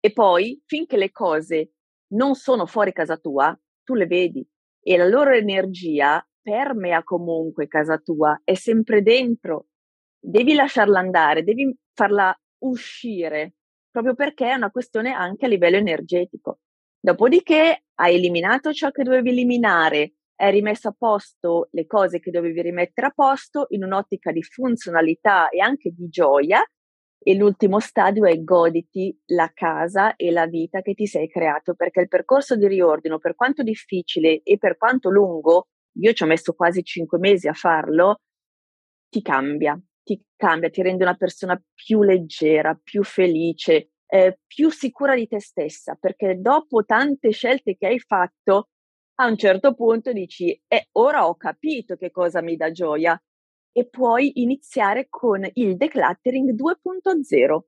E 0.00 0.12
poi, 0.12 0.60
finché 0.66 0.96
le 0.96 1.12
cose 1.12 1.72
non 2.14 2.34
sono 2.34 2.66
fuori 2.66 2.92
casa 2.92 3.16
tua, 3.16 3.56
tu 3.84 3.94
le 3.94 4.06
vedi 4.06 4.44
e 4.82 4.96
la 4.96 5.06
loro 5.06 5.30
energia 5.30 6.24
permea 6.40 7.04
comunque 7.04 7.68
casa 7.68 7.98
tua, 7.98 8.40
è 8.42 8.54
sempre 8.54 9.02
dentro. 9.02 9.66
Devi 10.24 10.54
lasciarla 10.54 11.00
andare, 11.00 11.42
devi 11.42 11.76
farla 11.94 12.32
uscire, 12.58 13.54
proprio 13.90 14.14
perché 14.14 14.48
è 14.50 14.54
una 14.54 14.70
questione 14.70 15.12
anche 15.12 15.46
a 15.46 15.48
livello 15.48 15.78
energetico. 15.78 16.60
Dopodiché 17.00 17.86
hai 17.94 18.14
eliminato 18.14 18.72
ciò 18.72 18.92
che 18.92 19.02
dovevi 19.02 19.30
eliminare, 19.30 20.12
hai 20.36 20.52
rimesso 20.52 20.88
a 20.88 20.94
posto 20.96 21.68
le 21.72 21.86
cose 21.86 22.20
che 22.20 22.30
dovevi 22.30 22.62
rimettere 22.62 23.08
a 23.08 23.12
posto 23.12 23.66
in 23.70 23.82
un'ottica 23.82 24.30
di 24.30 24.44
funzionalità 24.44 25.48
e 25.48 25.60
anche 25.60 25.90
di 25.90 26.08
gioia. 26.08 26.64
E 27.24 27.34
l'ultimo 27.34 27.80
stadio 27.80 28.24
è 28.24 28.40
goditi 28.42 29.16
la 29.26 29.50
casa 29.52 30.14
e 30.14 30.30
la 30.30 30.46
vita 30.46 30.82
che 30.82 30.94
ti 30.94 31.06
sei 31.06 31.28
creato, 31.28 31.74
perché 31.74 32.00
il 32.00 32.08
percorso 32.08 32.54
di 32.54 32.68
riordino, 32.68 33.18
per 33.18 33.34
quanto 33.34 33.64
difficile 33.64 34.40
e 34.42 34.56
per 34.56 34.76
quanto 34.76 35.10
lungo, 35.10 35.66
io 35.98 36.12
ci 36.12 36.22
ho 36.22 36.26
messo 36.26 36.52
quasi 36.52 36.84
cinque 36.84 37.18
mesi 37.18 37.48
a 37.48 37.52
farlo, 37.52 38.20
ti 39.08 39.22
cambia, 39.22 39.80
ti 40.02 40.20
cambia, 40.36 40.70
ti 40.70 40.82
rende 40.82 41.04
una 41.04 41.14
persona 41.16 41.60
più 41.74 42.02
leggera, 42.02 42.78
più 42.82 43.02
felice, 43.04 43.90
eh, 44.06 44.38
più 44.46 44.70
sicura 44.70 45.14
di 45.14 45.26
te 45.26 45.40
stessa, 45.40 45.96
perché 45.98 46.38
dopo 46.40 46.84
tante 46.84 47.30
scelte 47.30 47.76
che 47.76 47.86
hai 47.86 47.98
fatto, 47.98 48.68
a 49.16 49.26
un 49.26 49.36
certo 49.36 49.74
punto 49.74 50.12
dici, 50.12 50.50
eh, 50.68 50.88
ora 50.92 51.26
ho 51.26 51.36
capito 51.36 51.96
che 51.96 52.10
cosa 52.10 52.42
mi 52.42 52.56
dà 52.56 52.70
gioia 52.70 53.20
e 53.72 53.88
puoi 53.88 54.42
iniziare 54.42 55.06
con 55.08 55.48
il 55.54 55.76
decluttering 55.76 56.52
2.0, 56.52 57.60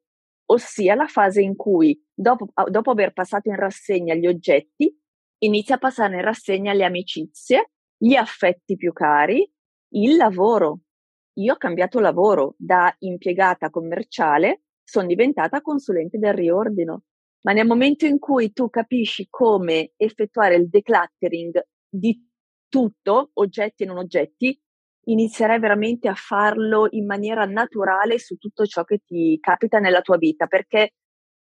ossia 0.47 0.95
la 0.95 1.07
fase 1.07 1.41
in 1.41 1.57
cui 1.57 1.99
dopo, 2.13 2.49
dopo 2.71 2.91
aver 2.91 3.13
passato 3.13 3.49
in 3.49 3.57
rassegna 3.57 4.15
gli 4.15 4.27
oggetti, 4.27 4.95
inizia 5.39 5.77
a 5.77 5.79
passare 5.79 6.17
in 6.17 6.23
rassegna 6.23 6.73
le 6.73 6.85
amicizie, 6.85 7.71
gli 7.97 8.15
affetti 8.15 8.77
più 8.77 8.93
cari, 8.93 9.51
il 9.95 10.17
lavoro. 10.17 10.81
Io 11.35 11.55
ho 11.55 11.57
cambiato 11.57 12.01
lavoro 12.01 12.55
da 12.59 12.95
impiegata 13.01 13.71
commerciale 13.71 14.63
sono 14.85 15.07
diventata 15.07 15.61
consulente 15.63 16.19
del 16.19 16.35
riordino. 16.35 17.05
Ma 17.43 17.53
nel 17.53 17.67
momento 17.67 18.07
in 18.07 18.19
cui 18.19 18.53
tu 18.53 18.71
capisci 18.71 19.27
come 19.29 19.93
effettuare 19.97 20.57
il 20.57 20.69
decluttering 20.69 21.67
di 21.89 22.19
tutto, 22.69 23.31
oggetti 23.35 23.83
e 23.83 23.87
non 23.87 23.99
oggetti, 23.99 24.59
inizierai 25.07 25.59
veramente 25.59 26.09
a 26.09 26.15
farlo 26.15 26.87
in 26.91 27.05
maniera 27.05 27.45
naturale 27.45 28.19
su 28.19 28.37
tutto 28.37 28.65
ciò 28.65 28.85
che 28.85 29.01
ti 29.05 29.39
capita 29.41 29.79
nella 29.79 30.01
tua 30.01 30.17
vita, 30.17 30.47
perché 30.47 30.95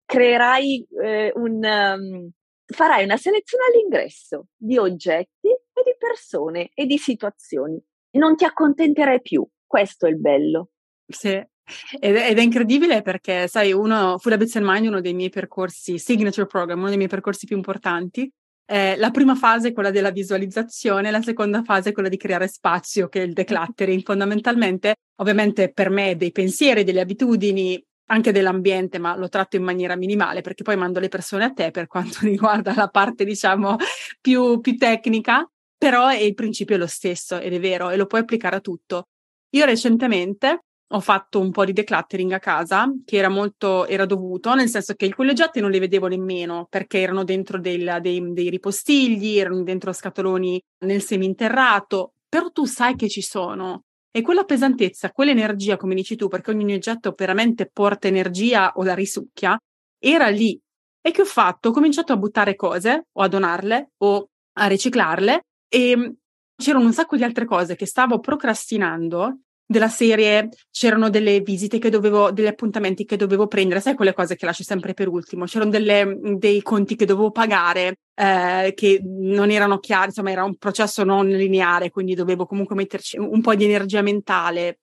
creerai 0.03 0.87
eh, 1.01 1.31
un, 1.35 1.63
um, 1.63 2.29
farai 2.65 3.05
una 3.05 3.17
selezione 3.17 3.63
all'ingresso 3.71 4.47
di 4.55 4.77
oggetti 4.77 5.47
e 5.47 5.83
di 5.83 5.95
persone 5.97 6.71
e 6.73 6.85
di 6.85 6.97
situazioni. 6.97 7.81
Non 8.17 8.35
ti 8.35 8.43
accontenterai 8.43 9.21
più. 9.21 9.47
Questo 9.65 10.05
è 10.05 10.09
il 10.09 10.19
bello. 10.19 10.69
Sì, 11.07 11.29
ed 11.29 12.15
è, 12.15 12.29
ed 12.29 12.37
è, 12.37 12.41
incredibile 12.41 13.01
perché, 13.01 13.47
sai, 13.47 13.73
uno, 13.73 14.17
Full 14.17 14.33
Habits 14.33 14.55
and 14.55 14.65
Mind, 14.65 14.87
uno 14.87 15.01
dei 15.01 15.13
miei 15.13 15.29
percorsi, 15.29 15.97
signature 15.97 16.45
program, 16.45 16.79
uno 16.79 16.87
dei 16.87 16.97
miei 16.97 17.09
percorsi 17.09 17.45
più 17.45 17.55
importanti, 17.55 18.31
eh, 18.67 18.95
la 18.97 19.11
prima 19.11 19.35
fase 19.35 19.69
è 19.69 19.73
quella 19.73 19.91
della 19.91 20.09
visualizzazione, 20.09 21.11
la 21.11 21.21
seconda 21.21 21.63
fase 21.63 21.89
è 21.89 21.91
quella 21.91 22.09
di 22.09 22.17
creare 22.17 22.47
spazio, 22.47 23.07
che 23.07 23.21
è 23.21 23.23
il 23.25 23.33
decluttering. 23.33 24.01
Fondamentalmente, 24.03 24.95
ovviamente 25.17 25.71
per 25.71 25.89
me, 25.89 26.15
dei 26.15 26.31
pensieri, 26.31 26.83
delle 26.83 27.01
abitudini, 27.01 27.81
anche 28.07 28.31
dell'ambiente, 28.31 28.97
ma 28.99 29.15
lo 29.15 29.29
tratto 29.29 29.55
in 29.55 29.63
maniera 29.63 29.95
minimale 29.95 30.41
perché 30.41 30.63
poi 30.63 30.77
mando 30.77 30.99
le 30.99 31.09
persone 31.09 31.43
a 31.43 31.51
te 31.51 31.71
per 31.71 31.87
quanto 31.87 32.19
riguarda 32.25 32.73
la 32.75 32.87
parte, 32.87 33.23
diciamo, 33.23 33.77
più, 34.19 34.59
più 34.59 34.77
tecnica, 34.77 35.47
però 35.77 36.07
è, 36.07 36.17
il 36.17 36.33
principio 36.33 36.75
è 36.75 36.79
lo 36.79 36.87
stesso 36.87 37.39
ed 37.39 37.53
è 37.53 37.59
vero 37.59 37.89
e 37.91 37.97
lo 37.97 38.07
puoi 38.07 38.21
applicare 38.21 38.55
a 38.57 38.61
tutto. 38.61 39.09
Io 39.55 39.63
recentemente 39.63 40.65
ho 40.85 40.99
fatto 40.99 41.39
un 41.39 41.49
po' 41.51 41.63
di 41.63 41.71
decluttering 41.71 42.33
a 42.33 42.39
casa, 42.39 42.91
che 43.05 43.15
era 43.15 43.29
molto, 43.29 43.87
era 43.87 44.05
dovuto, 44.05 44.53
nel 44.53 44.67
senso 44.67 44.93
che 44.95 45.13
quegli 45.13 45.29
oggetti 45.29 45.61
non 45.61 45.71
li 45.71 45.79
vedevo 45.79 46.07
nemmeno, 46.07 46.67
perché 46.69 46.99
erano 46.99 47.23
dentro 47.23 47.57
del, 47.57 47.99
dei, 48.01 48.33
dei 48.33 48.49
ripostigli, 48.49 49.37
erano 49.37 49.63
dentro 49.63 49.93
scatoloni 49.93 50.61
nel 50.85 51.01
seminterrato, 51.01 52.13
però 52.27 52.49
tu 52.51 52.65
sai 52.65 52.95
che 52.95 53.07
ci 53.07 53.21
sono 53.21 53.83
E 54.11 54.21
quella 54.21 54.43
pesantezza, 54.43 55.11
quell'energia, 55.11 55.77
come 55.77 55.95
dici 55.95 56.15
tu, 56.17 56.27
perché 56.27 56.51
ogni 56.51 56.73
oggetto 56.73 57.13
veramente 57.17 57.69
porta 57.71 58.07
energia 58.07 58.73
o 58.75 58.83
la 58.83 58.93
risucchia, 58.93 59.57
era 59.97 60.27
lì. 60.27 60.59
E 61.01 61.11
che 61.11 61.21
ho 61.21 61.25
fatto? 61.25 61.69
Ho 61.69 61.71
cominciato 61.71 62.13
a 62.13 62.17
buttare 62.17 62.55
cose, 62.55 63.07
o 63.11 63.21
a 63.21 63.27
donarle, 63.27 63.91
o 63.97 64.29
a 64.57 64.67
riciclarle, 64.67 65.43
e 65.67 66.13
c'erano 66.55 66.85
un 66.85 66.93
sacco 66.93 67.15
di 67.15 67.23
altre 67.23 67.45
cose 67.45 67.75
che 67.75 67.85
stavo 67.85 68.19
procrastinando 68.19 69.39
della 69.67 69.89
serie 69.89 70.49
c'erano 70.69 71.09
delle 71.09 71.39
visite 71.41 71.79
che 71.79 71.89
dovevo, 71.89 72.31
degli 72.31 72.45
appuntamenti 72.45 73.03
che 73.03 73.17
dovevo 73.17 73.47
prendere, 73.47 73.81
sai 73.81 73.95
quelle 73.95 74.13
cose 74.13 74.35
che 74.35 74.45
lasci 74.45 74.63
sempre 74.63 74.93
per 74.93 75.07
ultimo, 75.07 75.45
c'erano 75.45 75.71
delle, 75.71 76.19
dei 76.37 76.61
conti 76.61 76.95
che 76.95 77.05
dovevo 77.05 77.31
pagare 77.31 77.99
eh, 78.13 78.73
che 78.75 79.01
non 79.03 79.49
erano 79.49 79.79
chiari, 79.79 80.07
insomma 80.07 80.31
era 80.31 80.43
un 80.43 80.55
processo 80.57 81.03
non 81.03 81.27
lineare, 81.27 81.89
quindi 81.89 82.13
dovevo 82.13 82.45
comunque 82.45 82.75
metterci 82.75 83.17
un 83.17 83.41
po' 83.41 83.55
di 83.55 83.65
energia 83.65 84.03
mentale 84.03 84.79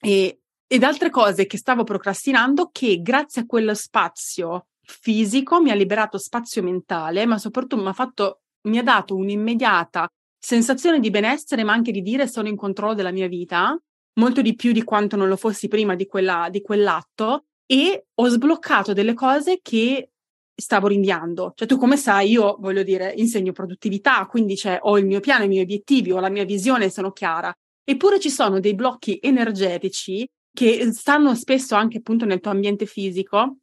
e, 0.00 0.40
ed 0.66 0.82
altre 0.82 1.10
cose 1.10 1.46
che 1.46 1.58
stavo 1.58 1.84
procrastinando 1.84 2.70
che 2.72 3.02
grazie 3.02 3.42
a 3.42 3.46
quello 3.46 3.74
spazio 3.74 4.68
fisico 4.80 5.60
mi 5.60 5.70
ha 5.70 5.74
liberato 5.74 6.16
spazio 6.16 6.62
mentale, 6.62 7.26
ma 7.26 7.36
soprattutto 7.36 7.82
mi 7.82 7.88
ha 7.88 7.92
fatto, 7.92 8.40
mi 8.62 8.78
ha 8.78 8.82
dato 8.82 9.14
un'immediata 9.14 10.10
sensazione 10.44 10.98
di 10.98 11.10
benessere, 11.10 11.62
ma 11.62 11.72
anche 11.72 11.92
di 11.92 12.02
dire 12.02 12.26
sono 12.26 12.48
in 12.48 12.56
controllo 12.56 12.94
della 12.94 13.12
mia 13.12 13.28
vita, 13.28 13.80
molto 14.14 14.42
di 14.42 14.56
più 14.56 14.72
di 14.72 14.82
quanto 14.82 15.16
non 15.16 15.28
lo 15.28 15.36
fossi 15.36 15.68
prima 15.68 15.94
di, 15.94 16.06
quella, 16.06 16.48
di 16.50 16.60
quell'atto, 16.60 17.44
e 17.64 18.06
ho 18.12 18.28
sbloccato 18.28 18.92
delle 18.92 19.14
cose 19.14 19.60
che 19.62 20.10
stavo 20.54 20.88
rinviando. 20.88 21.52
Cioè, 21.54 21.68
tu 21.68 21.76
come 21.78 21.96
sai, 21.96 22.30
io 22.30 22.56
voglio 22.58 22.82
dire, 22.82 23.14
insegno 23.16 23.52
produttività, 23.52 24.26
quindi 24.26 24.56
cioè, 24.56 24.78
ho 24.82 24.98
il 24.98 25.06
mio 25.06 25.20
piano, 25.20 25.44
i 25.44 25.48
miei 25.48 25.62
obiettivi, 25.62 26.10
ho 26.10 26.18
la 26.18 26.28
mia 26.28 26.44
visione, 26.44 26.90
sono 26.90 27.12
chiara. 27.12 27.52
Eppure 27.84 28.18
ci 28.18 28.30
sono 28.30 28.58
dei 28.58 28.74
blocchi 28.74 29.18
energetici 29.22 30.28
che 30.52 30.92
stanno 30.92 31.34
spesso 31.34 31.76
anche 31.76 31.98
appunto 31.98 32.24
nel 32.24 32.40
tuo 32.40 32.50
ambiente 32.50 32.84
fisico 32.84 33.58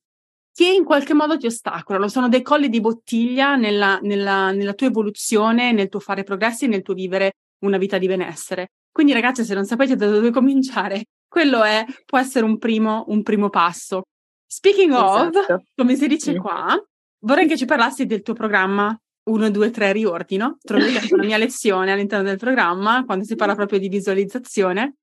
che 0.59 0.67
in 0.67 0.83
qualche 0.83 1.13
modo 1.13 1.37
ti 1.37 1.45
ostacolano, 1.45 2.09
sono 2.09 2.27
dei 2.27 2.41
colli 2.41 2.67
di 2.67 2.81
bottiglia 2.81 3.55
nella, 3.55 3.97
nella, 4.01 4.51
nella 4.51 4.73
tua 4.73 4.87
evoluzione, 4.87 5.71
nel 5.71 5.87
tuo 5.87 6.01
fare 6.01 6.23
progressi 6.23 6.65
e 6.65 6.67
nel 6.67 6.81
tuo 6.81 6.93
vivere 6.93 7.37
una 7.59 7.77
vita 7.77 7.97
di 7.97 8.07
benessere. 8.07 8.71
Quindi 8.91 9.13
ragazzi, 9.13 9.45
se 9.45 9.53
non 9.53 9.63
sapete 9.63 9.95
da 9.95 10.09
dove 10.09 10.31
cominciare, 10.35 11.05
quello 11.29 11.63
è, 11.63 11.85
può 12.05 12.17
essere 12.17 12.43
un 12.43 12.57
primo, 12.57 13.05
un 13.07 13.23
primo 13.23 13.49
passo. 13.49 14.01
Speaking 14.45 14.91
esatto. 14.91 15.39
of, 15.39 15.61
come 15.77 15.95
si 15.95 16.07
dice 16.07 16.33
sì. 16.33 16.37
qua, 16.37 16.77
vorrei 17.19 17.47
che 17.47 17.55
ci 17.55 17.63
parlassi 17.63 18.05
del 18.05 18.21
tuo 18.21 18.33
programma 18.33 18.93
1, 19.29 19.51
2, 19.51 19.71
3 19.71 19.93
riordino. 19.93 20.57
Trovi 20.59 20.93
una 21.11 21.23
mia 21.23 21.37
lezione 21.37 21.93
all'interno 21.93 22.27
del 22.27 22.37
programma 22.37 23.05
quando 23.05 23.23
si 23.23 23.37
parla 23.37 23.55
proprio 23.55 23.79
di 23.79 23.87
visualizzazione. 23.87 24.95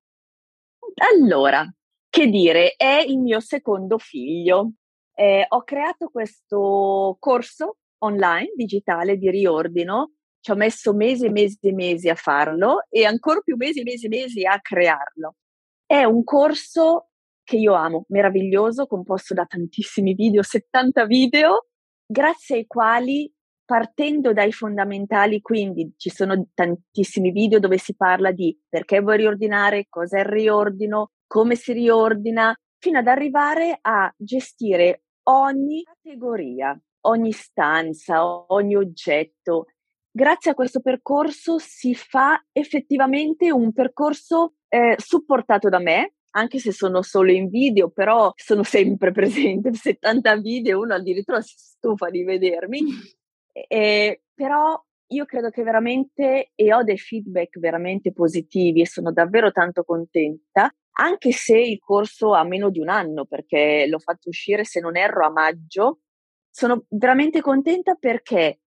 Allora, 1.15 1.67
che 2.11 2.27
dire, 2.27 2.75
è 2.77 3.03
il 3.09 3.17
mio 3.21 3.41
secondo 3.41 3.97
figlio 3.97 4.73
eh, 5.17 5.47
ho 5.49 5.63
creato 5.63 6.09
questo 6.09 7.17
corso 7.19 7.79
online 7.99 8.53
digitale 8.55 9.17
di 9.17 9.31
riordino, 9.31 10.13
ci 10.41 10.51
ho 10.51 10.55
messo 10.55 10.93
mesi 10.93 11.25
e 11.25 11.31
mesi 11.31 11.59
e 11.63 11.73
mesi 11.73 12.09
a 12.11 12.15
farlo 12.15 12.85
e 12.91 13.05
ancora 13.05 13.41
più 13.41 13.57
mesi 13.57 13.81
e 13.81 13.83
mesi 13.83 14.07
e 14.07 14.09
mesi 14.11 14.45
a 14.45 14.61
crearlo. 14.61 15.37
È 15.87 16.05
un 16.05 16.23
corso 16.23 17.09
che 17.43 17.57
io 17.57 17.73
amo, 17.73 18.05
meraviglioso, 18.09 18.87
composto 18.87 19.33
da 19.33 19.47
tantissimi 19.47 20.13
video, 20.13 20.43
70 20.43 21.07
video, 21.07 21.69
grazie 22.05 22.57
ai 22.57 22.67
quali 22.67 23.33
partendo 23.65 24.33
dai 24.33 24.53
fondamentali, 24.53 25.41
quindi 25.41 25.95
ci 25.97 26.11
sono 26.11 26.49
tantissimi 26.53 27.31
video 27.31 27.59
dove 27.59 27.79
si 27.79 27.97
parla 27.97 28.33
di 28.33 28.57
perché 28.69 29.01
vuoi 29.01 29.17
riordinare, 29.17 29.87
cos'è 29.89 30.21
il 30.21 30.27
riordino, 30.27 31.13
come 31.27 31.55
si 31.57 31.73
riordina, 31.73 32.55
fino 32.79 32.99
ad 32.99 33.07
arrivare 33.07 33.79
a 33.81 34.13
gestire 34.17 35.06
ogni 35.29 35.83
categoria, 35.83 36.79
ogni 37.03 37.33
stanza, 37.33 38.25
ogni 38.53 38.77
oggetto. 38.77 39.67
Grazie 40.11 40.53
a 40.53 40.55
questo 40.55 40.81
percorso 40.81 41.59
si 41.59 41.95
fa 41.95 42.43
effettivamente 42.53 43.51
un 43.53 43.73
percorso 43.73 44.55
eh, 44.69 44.95
supportato 44.99 45.69
da 45.69 45.79
me, 45.79 46.15
anche 46.31 46.59
se 46.59 46.73
sono 46.73 47.03
solo 47.03 47.31
in 47.31 47.49
video, 47.49 47.91
però 47.91 48.33
sono 48.35 48.63
sempre 48.63 49.13
presente, 49.13 49.73
70 49.73 50.37
video, 50.37 50.81
uno 50.81 50.95
addirittura 50.95 51.41
si 51.41 51.55
stufa 51.57 52.09
di 52.11 52.25
vedermi, 52.25 52.81
eh, 53.69 54.23
però 54.35 54.83
io 55.09 55.25
credo 55.25 55.51
che 55.51 55.63
veramente, 55.63 56.51
e 56.55 56.75
ho 56.75 56.83
dei 56.83 56.99
feedback 56.99 57.59
veramente 57.59 58.13
positivi 58.13 58.81
e 58.81 58.87
sono 58.87 59.13
davvero 59.13 59.53
tanto 59.53 59.85
contenta, 59.85 60.75
anche 60.99 61.33
se 61.33 61.59
il 61.59 61.79
corso 61.79 62.33
ha 62.35 62.45
meno 62.45 62.71
di 62.71 62.81
un 62.81 62.89
anno, 62.89 63.25
perché 63.25 63.87
l'ho 63.89 63.99
fatto 63.99 64.29
uscire, 64.29 64.65
se 64.65 64.81
non 64.81 64.97
erro, 64.97 65.27
a 65.27 65.31
maggio, 65.31 66.01
sono 66.51 66.85
veramente 66.89 67.41
contenta 67.41 67.95
perché 67.95 68.61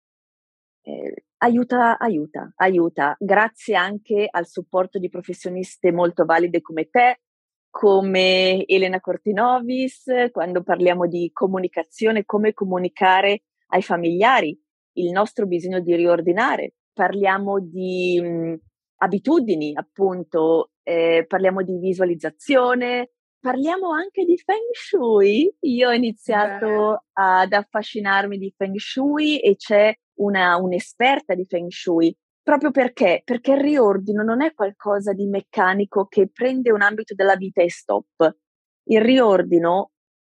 eh, 0.81 1.23
aiuta, 1.37 1.97
aiuta, 1.97 2.53
aiuta, 2.55 3.15
grazie 3.19 3.75
anche 3.75 4.27
al 4.29 4.47
supporto 4.47 4.99
di 4.99 5.09
professioniste 5.09 5.91
molto 5.91 6.25
valide 6.25 6.61
come 6.61 6.89
te, 6.89 7.21
come 7.69 8.65
Elena 8.65 8.99
Cortinovis, 8.99 10.29
quando 10.31 10.61
parliamo 10.63 11.07
di 11.07 11.29
comunicazione, 11.31 12.25
come 12.25 12.53
comunicare 12.53 13.43
ai 13.67 13.81
familiari 13.81 14.59
il 14.93 15.11
nostro 15.11 15.45
bisogno 15.45 15.79
di 15.79 15.95
riordinare. 15.95 16.73
Parliamo 16.93 17.59
di 17.59 18.19
mh, 18.21 18.55
abitudini, 18.97 19.71
appunto, 19.75 20.71
eh, 20.89 21.25
parliamo 21.27 21.61
di 21.61 21.77
visualizzazione, 21.77 23.11
parliamo 23.39 23.91
anche 23.91 24.25
di 24.25 24.35
Feng 24.37 24.71
Shui. 24.71 25.53
Io 25.59 25.89
ho 25.89 25.93
iniziato 25.93 27.03
Beh. 27.13 27.21
ad 27.21 27.53
affascinarmi 27.53 28.39
di 28.39 28.51
Feng 28.57 28.75
Shui 28.75 29.39
e 29.39 29.55
c'è 29.55 29.93
una, 30.15 30.57
un'esperta 30.57 31.35
di 31.35 31.45
Feng 31.45 31.69
Shui. 31.69 32.15
Proprio 32.41 32.71
perché? 32.71 33.21
Perché 33.23 33.51
il 33.51 33.59
riordino 33.59 34.23
non 34.23 34.41
è 34.41 34.51
qualcosa 34.55 35.13
di 35.13 35.27
meccanico 35.27 36.07
che 36.07 36.27
prende 36.33 36.71
un 36.71 36.81
ambito 36.81 37.13
della 37.13 37.35
vita 37.35 37.61
e 37.61 37.69
stop. 37.69 38.37
Il 38.85 39.01
riordino 39.01 39.91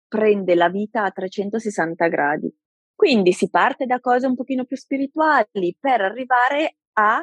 prende 0.09 0.55
la 0.55 0.71
vita 0.71 1.05
a 1.05 1.11
360 1.11 2.09
gradi. 2.09 2.51
Quindi 2.95 3.33
si 3.33 3.51
parte 3.51 3.85
da 3.85 4.01
cose 4.01 4.27
un 4.27 4.35
pochino 4.35 4.65
più 4.65 4.79
spirituali 4.79 5.77
per 5.79 6.01
arrivare 6.01 6.79
a 6.95 7.23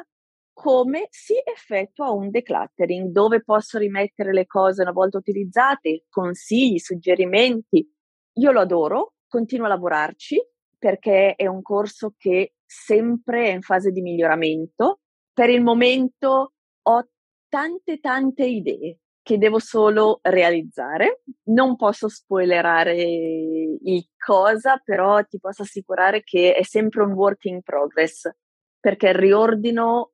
come 0.54 1.08
si 1.10 1.34
effettua 1.44 2.10
un 2.10 2.30
decluttering, 2.30 3.10
dove 3.10 3.42
posso 3.42 3.76
rimettere 3.76 4.32
le 4.32 4.46
cose 4.46 4.82
una 4.82 4.92
volta 4.92 5.18
utilizzate, 5.18 6.06
consigli, 6.08 6.78
suggerimenti. 6.78 7.86
Io 8.34 8.52
lo 8.52 8.60
adoro, 8.60 9.14
continuo 9.28 9.66
a 9.66 9.70
lavorarci 9.70 10.40
perché 10.78 11.34
è 11.34 11.46
un 11.46 11.60
corso 11.60 12.14
che 12.16 12.54
sempre 12.64 13.46
è 13.46 13.52
in 13.52 13.62
fase 13.62 13.90
di 13.90 14.00
miglioramento. 14.00 15.00
Per 15.32 15.50
il 15.50 15.62
momento 15.62 16.52
ho 16.82 17.08
tante 17.48 17.98
tante 17.98 18.44
idee 18.44 18.98
che 19.22 19.38
devo 19.38 19.58
solo 19.58 20.20
realizzare. 20.22 21.22
Non 21.44 21.76
posso 21.76 22.08
spoilerare 22.08 22.94
il 23.02 24.08
cosa, 24.16 24.80
però 24.84 25.24
ti 25.24 25.38
posso 25.40 25.62
assicurare 25.62 26.22
che 26.22 26.54
è 26.54 26.62
sempre 26.62 27.02
un 27.02 27.12
work 27.12 27.44
in 27.46 27.62
progress, 27.62 28.30
perché 28.78 29.08
il 29.08 29.14
riordino 29.14 30.13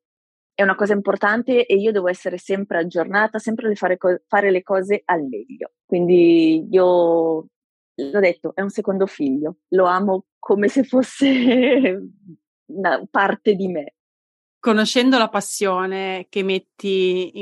è 0.60 0.62
una 0.62 0.74
cosa 0.74 0.92
importante 0.92 1.64
e 1.64 1.74
io 1.76 1.90
devo 1.90 2.08
essere 2.08 2.36
sempre 2.36 2.76
aggiornata, 2.76 3.38
sempre 3.38 3.74
fare, 3.74 3.96
co- 3.96 4.20
fare 4.26 4.50
le 4.50 4.62
cose 4.62 5.00
al 5.06 5.22
meglio. 5.22 5.72
Quindi 5.86 6.68
io 6.70 7.46
l'ho 7.94 8.20
detto, 8.20 8.52
è 8.54 8.60
un 8.60 8.68
secondo 8.68 9.06
figlio, 9.06 9.56
lo 9.68 9.86
amo 9.86 10.26
come 10.38 10.68
se 10.68 10.84
fosse 10.84 11.98
una 12.66 13.06
parte 13.10 13.54
di 13.54 13.68
me 13.68 13.94
conoscendo 14.60 15.16
la 15.16 15.28
passione 15.28 16.26
che 16.28 16.42
metti 16.42 17.32